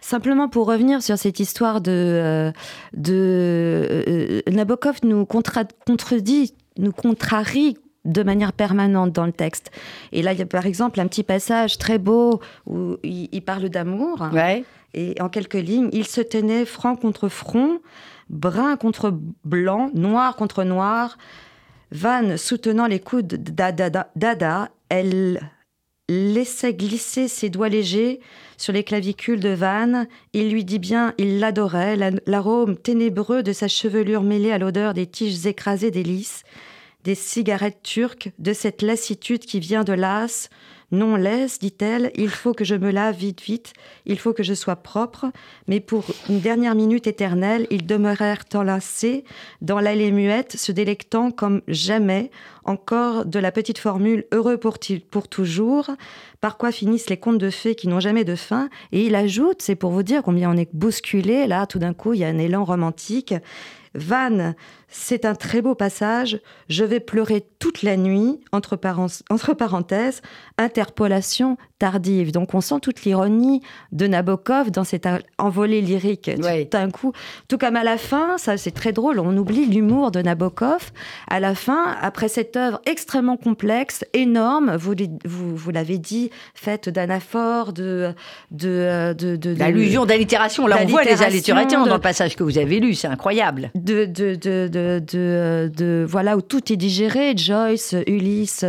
Simplement 0.02 0.50
pour 0.50 0.68
revenir 0.68 1.02
sur 1.02 1.18
cette 1.18 1.40
histoire 1.40 1.80
de, 1.80 2.52
de 2.94 4.44
Nabokov 4.52 4.98
nous 5.04 5.26
contredit, 5.26 6.54
nous 6.78 6.92
contrarie 6.92 7.78
de 8.06 8.24
manière 8.24 8.54
permanente 8.54 9.12
dans 9.12 9.26
le 9.26 9.32
texte. 9.32 9.72
Et 10.12 10.22
là, 10.22 10.34
il 10.34 10.40
y 10.40 10.42
a 10.42 10.46
par 10.46 10.66
exemple 10.66 11.00
un 11.00 11.08
petit 11.08 11.24
passage 11.24 11.78
très 11.78 11.98
beau 11.98 12.40
où 12.66 12.98
il, 13.04 13.42
parle 13.42 13.70
d'amour. 13.70 14.30
Et 14.94 15.16
en 15.22 15.30
quelques 15.30 15.54
lignes, 15.54 15.90
il 15.92 16.08
se 16.08 16.22
tenait 16.22 16.66
front 16.66 16.96
contre 16.96 17.30
front, 17.30 17.80
brun 18.30 18.76
contre 18.76 19.14
blanc, 19.44 19.92
noir 19.94 20.36
contre 20.36 20.64
noir. 20.64 21.18
Van 21.92 22.38
soutenant 22.38 22.88
les 22.88 23.00
coudes 23.00 23.36
d'Ada, 23.36 24.70
elle 24.90 25.40
laissait 26.08 26.74
glisser 26.74 27.28
ses 27.28 27.50
doigts 27.50 27.70
légers 27.70 28.20
sur 28.58 28.74
les 28.74 28.84
clavicules 28.84 29.40
de 29.40 29.50
Van. 29.50 30.06
Il 30.34 30.52
lui 30.52 30.66
dit 30.66 30.80
bien, 30.80 31.14
il 31.18 31.40
l'adorait, 31.40 31.98
l'arôme 32.26 32.78
ténébreux 32.78 33.44
de 33.44 33.54
sa 33.54 33.68
chevelure 33.68 34.24
mêlé 34.24 34.52
à 34.52 34.58
l'odeur 34.58 34.94
des 34.94 35.06
tiges 35.06 35.46
écrasées 35.46 35.92
des 35.92 36.04
lys 36.04 36.44
des 37.04 37.16
cigarettes 37.16 37.82
turques, 37.84 38.32
de 38.40 38.54
cette 38.54 38.82
lassitude 38.82 39.42
qui 39.42 39.60
vient 39.60 39.84
de 39.84 39.94
l'as. 39.94 40.50
Non, 40.92 41.16
laisse, 41.16 41.60
dit-elle, 41.60 42.12
il 42.16 42.30
faut 42.30 42.54
que 42.54 42.64
je 42.64 42.74
me 42.74 42.90
lave 42.90 43.16
vite, 43.16 43.42
vite, 43.42 43.74
il 44.08 44.18
faut 44.18 44.34
que 44.34 44.42
je 44.42 44.56
sois 44.56 44.76
propre. 44.76 45.28
Mais 45.68 45.80
pour 45.80 46.04
une 46.30 46.40
dernière 46.40 46.74
minute 46.74 47.06
éternelle, 47.06 47.68
ils 47.70 47.86
demeurèrent 47.86 48.44
enlacés 48.56 49.24
dans 49.62 49.80
l'allée 49.80 50.12
muette, 50.12 50.58
se 50.58 50.72
délectant 50.72 51.30
comme 51.30 51.62
jamais 51.68 52.32
encore 52.66 53.26
de 53.26 53.40
la 53.40 53.52
petite 53.52 53.78
formule 53.78 54.26
heureux 54.32 54.58
pour, 54.58 54.78
pour 55.12 55.28
toujours, 55.28 55.90
par 56.42 56.58
quoi 56.58 56.72
finissent 56.72 57.10
les 57.10 57.18
contes 57.18 57.38
de 57.38 57.50
fées 57.50 57.76
qui 57.76 57.88
n'ont 57.88 58.00
jamais 58.00 58.24
de 58.24 58.36
fin? 58.36 58.70
Et 58.92 59.06
il 59.06 59.16
ajoute, 59.16 59.62
c'est 59.62 59.76
pour 59.76 59.92
vous 59.92 60.04
dire 60.04 60.24
combien 60.24 60.52
on 60.52 60.58
est 60.58 60.70
bousculé, 60.74 61.48
là, 61.48 61.66
tout 61.66 61.80
d'un 61.80 61.94
coup, 61.94 62.14
il 62.14 62.20
y 62.20 62.24
a 62.24 62.28
un 62.28 62.38
élan 62.38 62.64
romantique. 62.64 63.34
Van, 63.96 64.54
c'est 64.88 65.26
un 65.26 65.36
très 65.36 65.62
beau 65.62 65.74
passage. 65.76 66.40
Je 66.68 66.84
vais 66.84 67.00
pleurer 67.00 67.46
toute 67.60 67.82
la 67.82 67.98
nuit, 67.98 68.40
entre, 68.52 68.76
parenthèses, 68.76 70.22
interpolation 70.58 71.58
tardive. 71.80 72.32
Donc 72.32 72.54
on 72.54 72.62
sent 72.62 72.80
toute 72.82 73.04
l'ironie 73.04 73.62
de 73.92 74.06
Nabokov 74.08 74.72
dans 74.72 74.84
cette 74.84 75.08
envolée 75.38 75.82
lyrique. 75.82 76.30
Tout 76.36 76.70
d'un 76.72 76.92
coup, 76.92 77.14
tout 77.48 77.58
comme 77.58 77.76
à 77.76 77.84
la 77.84 77.98
fin, 77.98 78.38
ça 78.38 78.58
c'est 78.58 78.72
très 78.72 78.92
drôle, 78.92 79.20
on 79.20 79.36
oublie 79.38 79.66
l'humour 79.66 80.12
de 80.12 80.22
Nabokov. 80.22 80.92
À 81.28 81.40
la 81.40 81.56
fin, 81.56 81.96
après 82.02 82.28
cette 82.28 82.56
œuvre 82.56 82.82
extrêmement 82.86 83.38
complexe, 83.38 84.06
énorme, 84.14 84.76
vous, 84.76 84.94
vous, 85.26 85.72
l'avez 85.72 85.98
dit, 85.98 86.30
faite 86.54 86.90
d'anaphores, 86.90 87.74
de... 87.74 88.14
de, 88.52 89.16
de, 89.18 89.36
de 89.36 89.54
D'allusions, 89.54 90.06
d'allitération. 90.06 90.68
Là, 90.68 90.80
on 90.84 90.88
voit 90.88 91.04
les 91.04 91.22
allitérations 91.24 91.86
dans 91.86 91.96
le 91.96 92.02
passage 92.02 92.36
que 92.36 92.44
vous 92.44 92.58
avez 92.58 92.80
lu, 92.80 92.94
c'est 92.94 93.08
incroyable. 93.08 93.72
De, 93.76 94.06
de, 94.06 94.36
de, 94.36 94.68
de, 94.68 96.06
voilà, 96.08 96.38
où 96.38 96.42
tout 96.42 96.72
est 96.72 96.78
digéré. 96.78 97.34
Joyce, 97.36 97.96
Ulysse 98.08 98.64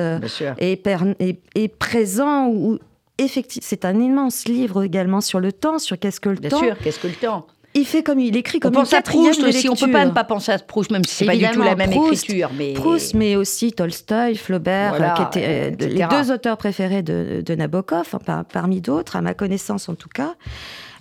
est, 0.58 0.86
est, 0.86 1.68
présent, 1.68 2.48
où, 2.48 2.78
effectivement, 3.24 3.66
c'est 3.66 3.84
un 3.84 3.98
immense 4.00 4.46
livre 4.46 4.82
également 4.82 5.20
sur 5.20 5.40
le 5.40 5.52
temps, 5.52 5.78
sur 5.78 5.98
qu'est-ce 5.98 6.20
que 6.20 6.28
le 6.28 6.38
temps. 6.38 6.60
Bien 6.60 6.68
sûr, 6.68 6.78
qu'est-ce 6.78 6.98
que 6.98 7.08
le 7.08 7.14
temps? 7.14 7.46
Il 7.74 7.86
fait 7.86 8.02
comme 8.02 8.18
il 8.18 8.36
écrit 8.36 8.58
comme 8.58 8.72
on 8.74 8.80
pense 8.80 8.92
à 8.94 9.00
Proust 9.00 9.44
aussi. 9.44 9.68
On 9.68 9.76
peut 9.76 9.92
pas 9.92 10.04
ne 10.04 10.10
pas 10.10 10.24
penser 10.24 10.50
à 10.50 10.58
Proust, 10.58 10.90
même 10.90 11.04
si 11.04 11.14
c'est 11.14 11.24
pas 11.24 11.36
du 11.36 11.48
tout 11.50 11.62
la 11.62 11.76
même 11.76 11.92
écriture. 11.92 12.50
Mais 12.56 12.72
Proust, 12.72 13.14
mais 13.14 13.36
aussi 13.36 13.72
Tolstoï, 13.72 14.34
Flaubert, 14.34 15.14
qui 15.14 15.22
étaient 15.22 15.72
euh, 15.72 15.86
les 15.86 16.06
deux 16.06 16.32
auteurs 16.32 16.56
préférés 16.56 17.02
de, 17.02 17.54
Nabokov, 17.54 18.16
parmi 18.52 18.80
d'autres, 18.80 19.16
à 19.16 19.20
ma 19.20 19.34
connaissance 19.34 19.88
en 19.88 19.94
tout 19.94 20.08
cas. 20.08 20.34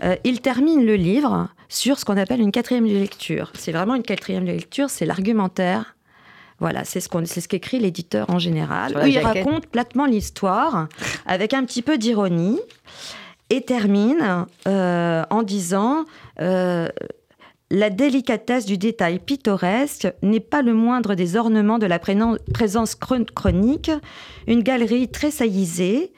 Euh, 0.04 0.16
il 0.24 0.42
termine 0.42 0.86
le 0.86 0.96
livre 0.96 1.50
sur 1.68 2.00
ce 2.00 2.06
qu'on 2.06 2.18
appelle 2.18 2.40
une 2.40 2.52
quatrième 2.52 2.86
lecture. 2.86 3.52
C'est 3.56 3.72
vraiment 3.72 3.96
une 3.96 4.04
quatrième 4.04 4.46
lecture, 4.46 4.90
c'est 4.90 5.06
l'argumentaire 5.06 5.96
voilà, 6.60 6.84
c'est 6.84 7.00
ce 7.00 7.10
qu'on, 7.10 7.26
c'est 7.26 7.42
ce 7.42 7.48
qu'écrit 7.48 7.80
l'éditeur 7.80 8.30
en 8.30 8.40
général. 8.40 9.00
il 9.06 9.20
raconte 9.20 9.68
platement 9.68 10.06
l'histoire 10.06 10.88
avec 11.26 11.54
un 11.54 11.64
petit 11.64 11.82
peu 11.82 11.98
d'ironie 11.98 12.60
et 13.50 13.62
termine 13.62 14.46
euh, 14.68 15.24
en 15.30 15.44
disant 15.44 16.06
euh, 16.42 16.88
la 17.72 17.90
délicatesse 17.90 18.66
du 18.66 18.78
détail 18.78 19.20
pittoresque 19.20 20.12
n'est 20.22 20.40
pas 20.40 20.62
le 20.62 20.74
moindre 20.74 21.16
des 21.16 21.36
ornements 21.36 21.78
de 21.78 21.86
la 21.86 22.00
présence 22.00 22.96
chronique. 22.96 23.92
Une 24.48 24.64
galerie 24.64 25.10
très 25.10 25.32
saillisée, 25.32 26.12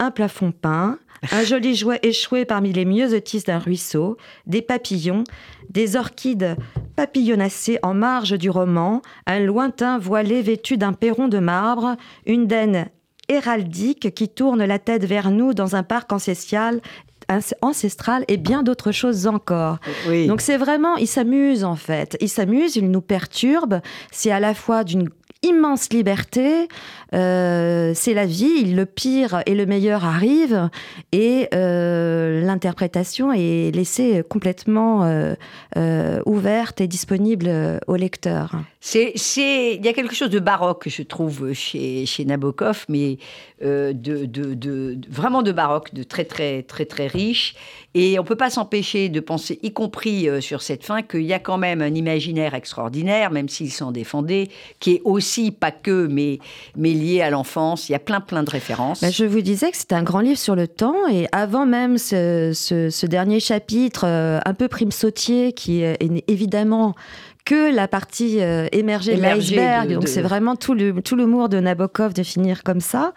un 0.00 0.10
plafond 0.10 0.52
peint, 0.52 0.98
un 1.32 1.44
joli 1.44 1.74
jouet 1.74 2.00
échoué 2.02 2.44
parmi 2.44 2.72
les 2.72 2.84
myosotis 2.84 3.42
d'un 3.46 3.58
ruisseau, 3.58 4.16
des 4.46 4.62
papillons, 4.62 5.24
des 5.70 5.96
orchides 5.96 6.56
papillonnacées 6.96 7.78
en 7.82 7.94
marge 7.94 8.38
du 8.38 8.50
roman, 8.50 9.02
un 9.26 9.40
lointain 9.40 9.98
voilé 9.98 10.42
vêtu 10.42 10.76
d'un 10.76 10.92
perron 10.92 11.28
de 11.28 11.38
marbre, 11.38 11.96
une 12.26 12.46
daine 12.46 12.88
héraldique 13.28 14.14
qui 14.14 14.28
tourne 14.28 14.64
la 14.64 14.78
tête 14.78 15.04
vers 15.04 15.30
nous 15.30 15.52
dans 15.52 15.76
un 15.76 15.82
parc 15.82 16.12
ancestral 16.12 16.80
ancestral 17.60 18.24
et 18.28 18.36
bien 18.36 18.62
d'autres 18.62 18.92
choses 18.92 19.26
encore. 19.26 19.78
Donc 20.28 20.40
c'est 20.40 20.56
vraiment, 20.56 20.96
il 20.96 21.08
s'amuse 21.08 21.64
en 21.64 21.76
fait. 21.76 22.16
Il 22.20 22.28
s'amuse, 22.28 22.76
il 22.76 22.90
nous 22.90 23.00
perturbe. 23.00 23.80
C'est 24.12 24.30
à 24.30 24.40
la 24.40 24.54
fois 24.54 24.84
d'une 24.84 25.08
immense 25.42 25.92
liberté. 25.92 26.68
Euh, 27.14 27.92
c'est 27.94 28.14
la 28.14 28.26
vie, 28.26 28.64
le 28.72 28.84
pire 28.84 29.42
et 29.46 29.54
le 29.54 29.66
meilleur 29.66 30.04
arrivent 30.04 30.68
et 31.12 31.48
euh, 31.54 32.40
l'interprétation 32.40 33.32
est 33.32 33.74
laissée 33.74 34.24
complètement 34.28 35.04
euh, 35.04 36.20
ouverte 36.26 36.80
et 36.80 36.88
disponible 36.88 37.80
au 37.86 37.96
lecteur. 37.96 38.52
C'est, 38.80 39.12
il 39.16 39.84
y 39.84 39.88
a 39.88 39.92
quelque 39.92 40.14
chose 40.14 40.30
de 40.30 40.38
baroque, 40.40 40.88
je 40.88 41.02
trouve, 41.02 41.52
chez, 41.52 42.06
chez 42.06 42.24
Nabokov, 42.24 42.84
mais 42.88 43.18
de, 43.62 43.92
de, 43.92 44.54
de, 44.54 44.98
vraiment 45.08 45.42
de 45.42 45.52
baroque, 45.52 45.94
de 45.94 46.02
très 46.02 46.24
très 46.24 46.62
très 46.62 46.86
très 46.86 47.06
riche. 47.06 47.54
Et 47.98 48.18
on 48.18 48.24
peut 48.24 48.36
pas 48.36 48.50
s'empêcher 48.50 49.08
de 49.08 49.20
penser, 49.20 49.58
y 49.62 49.72
compris 49.72 50.28
sur 50.40 50.60
cette 50.60 50.84
fin, 50.84 51.00
qu'il 51.00 51.22
y 51.22 51.32
a 51.32 51.38
quand 51.38 51.56
même 51.56 51.80
un 51.80 51.94
imaginaire 51.94 52.54
extraordinaire, 52.54 53.30
même 53.30 53.48
s'il 53.48 53.72
s'en 53.72 53.90
défendait, 53.90 54.48
qui 54.80 54.96
est 54.96 55.02
aussi 55.04 55.50
pas 55.50 55.70
que, 55.70 56.06
mais, 56.06 56.38
mais 56.76 56.92
lié 56.92 57.22
à 57.22 57.30
l'enfance. 57.30 57.88
Il 57.88 57.92
y 57.92 57.94
a 57.94 57.98
plein, 57.98 58.20
plein 58.20 58.42
de 58.42 58.50
références. 58.50 59.00
Ben, 59.00 59.10
je 59.10 59.24
vous 59.24 59.40
disais 59.40 59.70
que 59.70 59.78
c'est 59.78 59.94
un 59.94 60.02
grand 60.02 60.20
livre 60.20 60.38
sur 60.38 60.54
le 60.54 60.68
temps. 60.68 61.08
Et 61.10 61.26
avant 61.32 61.64
même 61.64 61.96
ce, 61.96 62.52
ce, 62.54 63.06
dernier 63.06 63.40
chapitre, 63.40 64.04
euh, 64.06 64.40
un 64.44 64.54
peu 64.54 64.68
prime 64.68 64.90
sautier, 64.90 65.52
qui 65.52 65.82
est 65.82 65.96
évidemment 66.28 66.94
que 67.46 67.72
la 67.74 67.86
partie 67.88 68.42
euh, 68.42 68.66
émergée, 68.72 69.14
de 69.14 69.22
l'iceberg. 69.22 69.94
Donc 69.94 70.08
c'est 70.08 70.20
vraiment 70.20 70.56
tout 70.56 70.74
le 70.74 71.00
tout 71.00 71.14
l'humour 71.14 71.48
de 71.48 71.60
Nabokov 71.60 72.12
de 72.12 72.24
finir 72.24 72.62
comme 72.64 72.80
ça. 72.80 73.12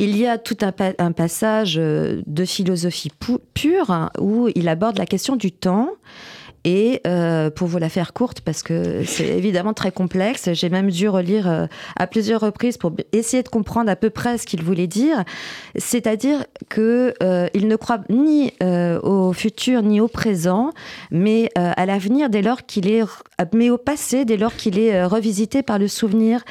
Il 0.00 0.16
y 0.16 0.28
a 0.28 0.38
tout 0.38 0.56
un, 0.60 1.10
passage 1.12 1.74
euh, 1.76 2.22
de 2.28 2.44
philosophie 2.44 3.10
pure 3.52 3.90
hein, 3.90 4.10
où 4.20 4.48
il 4.54 4.68
aborde 4.68 4.96
la 4.96 5.06
question 5.06 5.34
du 5.34 5.50
temps. 5.50 5.90
Et 6.64 7.00
euh, 7.06 7.50
pour 7.50 7.66
vous 7.66 7.78
la 7.78 7.88
faire 7.88 8.12
courte, 8.12 8.40
parce 8.40 8.62
que 8.62 9.02
c'est 9.04 9.26
évidemment 9.26 9.74
très 9.74 9.90
complexe, 9.90 10.50
j'ai 10.52 10.68
même 10.68 10.90
dû 10.90 11.08
relire 11.08 11.48
euh, 11.48 11.66
à 11.96 12.06
plusieurs 12.06 12.40
reprises 12.40 12.76
pour 12.76 12.92
essayer 13.12 13.42
de 13.42 13.48
comprendre 13.48 13.90
à 13.90 13.96
peu 13.96 14.10
près 14.10 14.38
ce 14.38 14.46
qu'il 14.46 14.62
voulait 14.62 14.86
dire. 14.86 15.24
C'est-à-dire 15.76 16.44
qu'il 16.72 17.68
ne 17.68 17.76
croit 17.76 18.00
ni 18.08 18.52
au 18.60 19.32
futur 19.32 19.82
ni 19.82 20.00
au 20.00 20.08
présent, 20.08 20.70
mais 21.10 21.48
à 21.54 21.86
l'avenir 21.86 22.28
dès 22.28 22.42
lors 22.42 22.66
qu'il 22.66 22.90
est, 22.90 23.04
mais 23.54 23.70
au 23.70 23.78
passé 23.78 24.24
dès 24.24 24.36
lors 24.36 24.54
qu'il 24.54 24.78
est 24.78 25.04
revisité 25.04 25.62
par 25.62 25.78
le 25.78 25.88
souvenir 25.88 26.42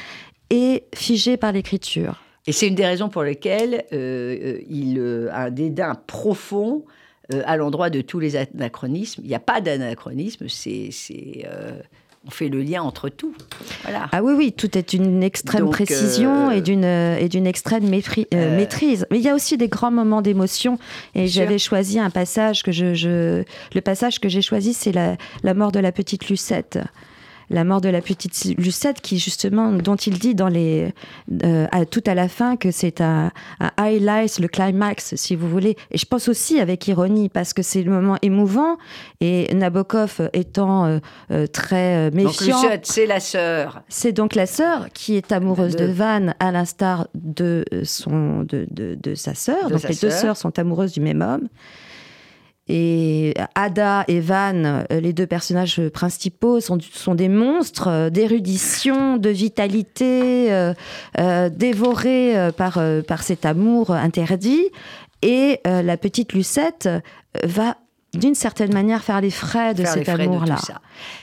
et 0.50 0.84
figé 0.94 1.36
par 1.36 1.52
l'écriture. 1.52 2.27
Et 2.48 2.52
c'est 2.52 2.66
une 2.66 2.74
des 2.74 2.86
raisons 2.86 3.08
pour 3.08 3.22
lesquelles 3.22 3.84
il 3.92 5.28
a 5.30 5.42
un 5.42 5.50
dédain 5.50 5.94
profond 6.06 6.84
euh, 7.34 7.42
à 7.44 7.58
l'endroit 7.58 7.90
de 7.90 8.00
tous 8.00 8.20
les 8.20 8.36
anachronismes. 8.36 9.20
Il 9.22 9.28
n'y 9.28 9.34
a 9.34 9.38
pas 9.38 9.60
d'anachronisme, 9.60 10.46
c'est, 10.48 10.88
euh, 11.44 11.72
on 12.26 12.30
fait 12.30 12.48
le 12.48 12.62
lien 12.62 12.80
entre 12.80 13.10
tout. 13.10 13.34
Voilà. 13.82 14.08
Ah 14.12 14.22
oui, 14.22 14.32
oui, 14.34 14.52
tout 14.52 14.78
est 14.78 14.94
une 14.94 15.22
extrême 15.22 15.68
précision 15.68 16.48
euh, 16.48 16.52
et 16.52 16.62
d'une 16.62 16.84
et 16.84 17.28
d'une 17.28 17.46
extrême 17.46 17.86
maîtrise. 17.86 19.06
Mais 19.10 19.18
il 19.18 19.22
y 19.22 19.28
a 19.28 19.34
aussi 19.34 19.58
des 19.58 19.68
grands 19.68 19.90
moments 19.90 20.22
d'émotion. 20.22 20.78
Et 21.14 21.26
j'avais 21.26 21.58
choisi 21.58 22.00
un 22.00 22.08
passage 22.08 22.62
que 22.62 22.72
je, 22.72 22.94
je, 22.94 23.44
le 23.74 23.80
passage 23.82 24.20
que 24.20 24.30
j'ai 24.30 24.40
choisi, 24.40 24.72
c'est 24.72 24.92
la, 24.92 25.18
la 25.42 25.52
mort 25.52 25.70
de 25.70 25.80
la 25.80 25.92
petite 25.92 26.30
Lucette 26.30 26.78
la 27.50 27.64
mort 27.64 27.80
de 27.80 27.88
la 27.88 28.00
petite 28.00 28.54
Lucette, 28.58 29.00
qui 29.00 29.18
justement, 29.18 29.72
dont 29.72 29.96
il 29.96 30.18
dit 30.18 30.34
dans 30.34 30.48
les, 30.48 30.92
euh, 31.44 31.66
tout 31.90 32.02
à 32.06 32.14
la 32.14 32.28
fin 32.28 32.56
que 32.56 32.70
c'est 32.70 33.00
un, 33.00 33.30
highlight, 33.76 34.38
le 34.38 34.48
climax, 34.48 35.14
si 35.16 35.34
vous 35.34 35.48
voulez. 35.48 35.76
Et 35.90 35.98
je 35.98 36.06
pense 36.06 36.28
aussi 36.28 36.60
avec 36.60 36.86
ironie, 36.88 37.28
parce 37.28 37.52
que 37.52 37.62
c'est 37.62 37.82
le 37.82 37.90
moment 37.90 38.16
émouvant. 38.22 38.76
Et 39.20 39.52
Nabokov 39.54 40.28
étant 40.32 40.84
euh, 40.84 40.98
euh, 41.30 41.46
très 41.46 42.10
méfiant. 42.10 42.60
Donc 42.60 42.62
Lucette, 42.64 42.86
c'est 42.86 43.06
la 43.06 43.20
sœur. 43.20 43.82
C'est 43.88 44.12
donc 44.12 44.34
la 44.34 44.46
sœur 44.46 44.88
qui 44.92 45.16
est 45.16 45.32
amoureuse 45.32 45.76
de, 45.76 45.86
Van, 45.86 46.34
à 46.38 46.52
l'instar 46.52 47.08
de 47.14 47.64
son 47.84 48.42
de, 48.42 48.66
de, 48.70 49.14
sa 49.14 49.34
sœur. 49.34 49.70
Donc 49.70 49.82
les 49.88 49.94
deux 49.94 50.10
sœurs 50.10 50.36
sont 50.36 50.58
amoureuses 50.58 50.92
du 50.92 51.00
même 51.00 51.22
homme. 51.22 51.48
Et 52.68 53.34
Ada 53.54 54.04
et 54.08 54.20
Van, 54.20 54.64
euh, 54.64 55.00
les 55.00 55.12
deux 55.12 55.26
personnages 55.26 55.80
principaux, 55.88 56.60
sont, 56.60 56.78
des 57.14 57.28
monstres 57.28 57.88
euh, 57.88 58.10
d'érudition, 58.10 59.16
de 59.16 59.30
vitalité, 59.30 60.52
euh, 60.52 61.48
dévorés 61.50 62.50
par, 62.56 62.80
par 63.06 63.22
cet 63.22 63.46
amour 63.46 63.90
interdit. 63.90 64.64
Et 65.22 65.60
la 65.64 65.96
petite 65.96 66.32
Lucette 66.32 66.88
va 67.42 67.76
d'une 68.18 68.34
certaine 68.34 68.72
manière 68.72 69.02
faire 69.02 69.20
les 69.20 69.30
frais 69.30 69.74
de 69.74 69.84
cet 69.84 70.08
amour-là. 70.08 70.58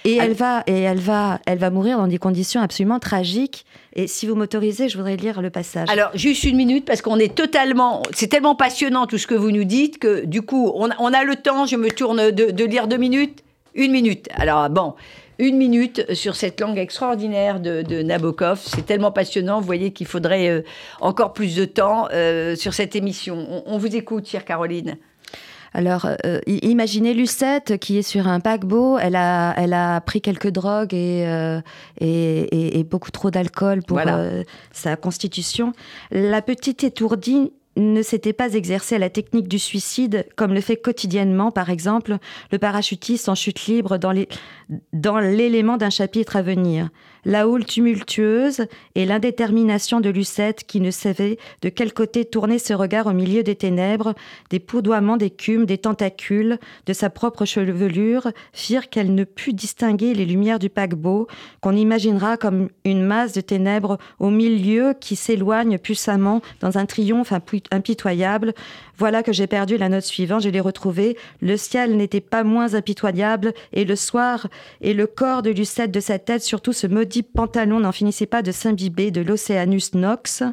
Et 0.03 0.15
elle 0.15 0.33
va 0.33 0.63
et 0.67 0.81
elle 0.81 0.99
va 0.99 1.39
elle 1.45 1.57
va 1.57 1.69
mourir 1.69 1.97
dans 1.97 2.07
des 2.07 2.17
conditions 2.17 2.61
absolument 2.61 2.99
tragiques. 2.99 3.65
Et 3.93 4.07
si 4.07 4.27
vous 4.27 4.35
m'autorisez, 4.35 4.89
je 4.89 4.97
voudrais 4.97 5.15
lire 5.15 5.41
le 5.41 5.49
passage. 5.49 5.89
Alors 5.89 6.11
juste 6.15 6.43
une 6.43 6.57
minute 6.57 6.85
parce 6.85 7.01
qu'on 7.01 7.17
est 7.17 7.33
totalement, 7.33 8.03
c'est 8.13 8.27
tellement 8.27 8.55
passionnant 8.55 9.07
tout 9.07 9.17
ce 9.17 9.27
que 9.27 9.35
vous 9.35 9.51
nous 9.51 9.63
dites 9.63 9.99
que 9.99 10.25
du 10.25 10.41
coup 10.41 10.71
on, 10.75 10.89
a 10.89 11.23
le 11.23 11.35
temps. 11.35 11.65
Je 11.65 11.75
me 11.75 11.89
tourne 11.89 12.31
de, 12.31 12.65
lire 12.65 12.87
deux 12.87 12.97
minutes, 12.97 13.43
une 13.73 13.91
minute. 13.91 14.27
Alors 14.35 14.69
bon. 14.69 14.93
Une 15.37 15.57
minute 15.57 16.13
sur 16.13 16.37
cette 16.37 16.61
langue 16.61 16.77
extraordinaire 16.77 17.59
de, 17.59 18.01
Nabokov. 18.03 18.61
C'est 18.63 18.85
tellement 18.85 19.11
passionnant. 19.11 19.59
Vous 19.59 19.65
voyez 19.65 19.91
qu'il 19.91 20.07
faudrait 20.07 20.47
euh, 20.47 20.61
encore 21.01 21.33
plus 21.33 21.57
de 21.57 21.65
temps 21.65 22.07
euh, 22.13 22.55
sur 22.55 22.73
cette 22.73 22.95
émission. 22.95 23.45
On, 23.49 23.63
on 23.65 23.77
vous 23.77 23.97
écoute, 23.97 24.29
chère 24.29 24.45
Caroline. 24.45 24.95
Alors, 25.75 26.07
euh, 26.25 26.39
imaginez 26.47 27.13
Lucette 27.13 27.77
qui 27.79 27.97
est 27.97 28.01
sur 28.01 28.29
un 28.29 28.39
paquebot, 28.39 28.97
elle 28.97 29.17
a, 29.17 29.53
elle 29.57 29.73
a 29.73 29.99
pris 29.99 30.21
quelques 30.21 30.47
drogues 30.47 30.93
et, 30.93 31.27
euh, 31.27 31.59
et, 31.99 32.85
beaucoup 32.89 33.11
trop 33.11 33.29
d'alcool 33.29 33.83
pour 33.83 33.99
euh, 33.99 34.43
sa 34.71 34.95
constitution. 34.95 35.73
La 36.11 36.41
petite 36.41 36.85
étourdie 36.85 37.51
ne 37.75 38.01
s'était 38.01 38.31
pas 38.31 38.53
exercée 38.53 38.95
à 38.95 38.99
la 38.99 39.09
technique 39.09 39.49
du 39.49 39.59
suicide 39.59 40.25
comme 40.37 40.53
le 40.53 40.61
fait 40.61 40.77
quotidiennement, 40.77 41.51
par 41.51 41.69
exemple, 41.69 42.19
le 42.53 42.57
parachutiste 42.57 43.27
en 43.27 43.35
chute 43.35 43.65
libre 43.65 43.97
dans 43.97 45.19
l'élément 45.19 45.75
d'un 45.75 45.89
chapitre 45.89 46.37
à 46.37 46.41
venir 46.41 46.87
la 47.25 47.47
houle 47.47 47.65
tumultueuse 47.65 48.67
et 48.93 49.05
l'indétermination 49.05 49.99
de 49.99 50.09
Lucette 50.09 50.63
qui 50.65 50.79
ne 50.79 50.91
savait 50.91 51.37
de 51.61 51.69
quel 51.69 51.93
côté 51.93 52.23
tourner 52.23 52.59
ses 52.59 52.75
regards 52.75 53.07
au 53.07 53.13
milieu 53.13 53.43
des 53.43 53.55
ténèbres, 53.55 54.13
des 54.49 54.59
poudroiements 54.59 55.17
d'écume, 55.17 55.65
des 55.65 55.79
tentacules, 55.79 56.59
de 56.85 56.93
sa 56.93 57.09
propre 57.09 57.45
chevelure, 57.45 58.31
firent 58.53 58.89
qu'elle 58.89 59.13
ne 59.13 59.23
put 59.23 59.53
distinguer 59.53 60.13
les 60.13 60.25
lumières 60.25 60.59
du 60.59 60.69
paquebot, 60.69 61.27
qu'on 61.61 61.75
imaginera 61.75 62.37
comme 62.37 62.69
une 62.83 63.03
masse 63.03 63.33
de 63.33 63.41
ténèbres 63.41 63.97
au 64.19 64.29
milieu 64.29 64.93
qui 64.99 65.15
s'éloigne 65.15 65.77
puissamment 65.79 66.41
dans 66.59 66.77
un 66.77 66.85
triomphe 66.85 67.33
impitoyable. 67.71 68.53
Voilà 68.97 69.23
que 69.23 69.33
j'ai 69.33 69.47
perdu 69.47 69.77
la 69.77 69.89
note 69.89 70.03
suivante, 70.03 70.43
je 70.43 70.49
l'ai 70.49 70.59
retrouvée. 70.59 71.17
Le 71.41 71.57
ciel 71.57 71.97
n'était 71.97 72.21
pas 72.21 72.43
moins 72.43 72.75
impitoyable, 72.75 73.53
et 73.73 73.83
le 73.83 73.95
soir, 73.95 74.47
et 74.81 74.93
le 74.93 75.07
corps 75.07 75.41
de 75.41 75.49
Lucette 75.49 75.91
de 75.91 75.99
sa 75.99 76.19
tête, 76.19 76.43
surtout 76.43 76.71
ce 76.71 76.87
maudit 76.87 77.14
pantalon 77.23 77.79
n'en 77.79 77.91
finissait 77.91 78.25
pas 78.25 78.41
de 78.41 78.51
s'imbiber 78.51 79.11
de 79.11 79.21
l'Océanus 79.21 79.93
Nox. 79.93 80.43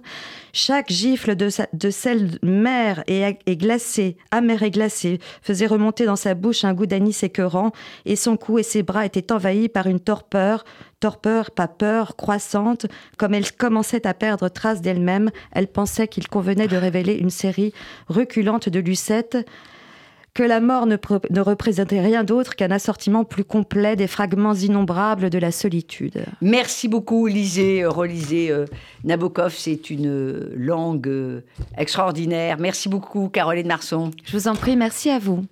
Chaque 0.53 0.90
gifle 0.90 1.35
de, 1.35 1.90
sel 1.90 2.38
mer 2.42 3.03
et, 3.07 3.38
et 3.46 3.57
glacé, 3.57 4.16
amer 4.31 4.62
et 4.62 4.70
glacé, 4.70 5.18
faisait 5.40 5.66
remonter 5.66 6.05
dans 6.05 6.16
sa 6.16 6.35
bouche 6.35 6.64
un 6.64 6.75
goût 6.75 6.87
d'anis 6.87 7.22
écœurant, 7.22 7.72
et 8.05 8.16
son 8.16 8.37
cou 8.37 8.59
et 8.59 8.62
ses 8.62 8.83
bras 8.83 9.07
étaient 9.07 9.33
envahis 9.33 9.68
par 9.68 9.87
une 9.87 10.01
torpeur, 10.01 10.64
torpeur, 11.01 11.51
pas 11.51 11.68
peur, 11.68 12.16
croissante, 12.16 12.87
comme 13.16 13.35
elle 13.35 13.51
commençait 13.53 14.07
à 14.07 14.14
perdre 14.14 14.48
trace 14.48 14.83
d'elle-même, 14.83 15.31
elle 15.53 15.68
pensait 15.68 16.09
qu'il 16.09 16.29
convenait 16.29 16.68
de 16.68 16.77
révéler 16.77 17.14
une 17.14 17.31
série 17.31 17.72
reculante 18.09 18.68
de 18.68 18.79
lucettes, 18.79 19.38
que 20.34 20.42
la 20.42 20.60
mort 20.60 20.86
ne, 20.86 20.96
représentait 21.40 22.00
rien 22.00 22.24
d'autre 22.24 22.56
qu'un 22.56 22.70
assortiment 22.70 23.24
plus 23.24 23.44
complet 23.44 23.96
des 23.96 24.06
fragments 24.06 24.54
innombrables 24.54 25.28
de 25.28 25.38
la 25.38 25.52
solitude. 25.52 26.24
Merci 26.40 26.88
beaucoup, 26.88 27.26
lisez, 27.26 27.82
euh, 27.82 27.90
relisez 27.90 28.50
euh, 28.50 28.64
Nabokov, 29.04 29.54
c'est 29.54 29.90
une 29.90 30.08
euh, 30.08 30.52
langue 30.56 31.42
extraordinaire. 31.76 32.56
Merci 32.58 32.88
beaucoup, 32.88 33.28
Caroline 33.28 33.66
Marson. 33.66 34.10
Je 34.24 34.36
vous 34.36 34.48
en 34.48 34.54
prie, 34.54 34.76
merci 34.76 35.10
à 35.10 35.18
vous. 35.18 35.44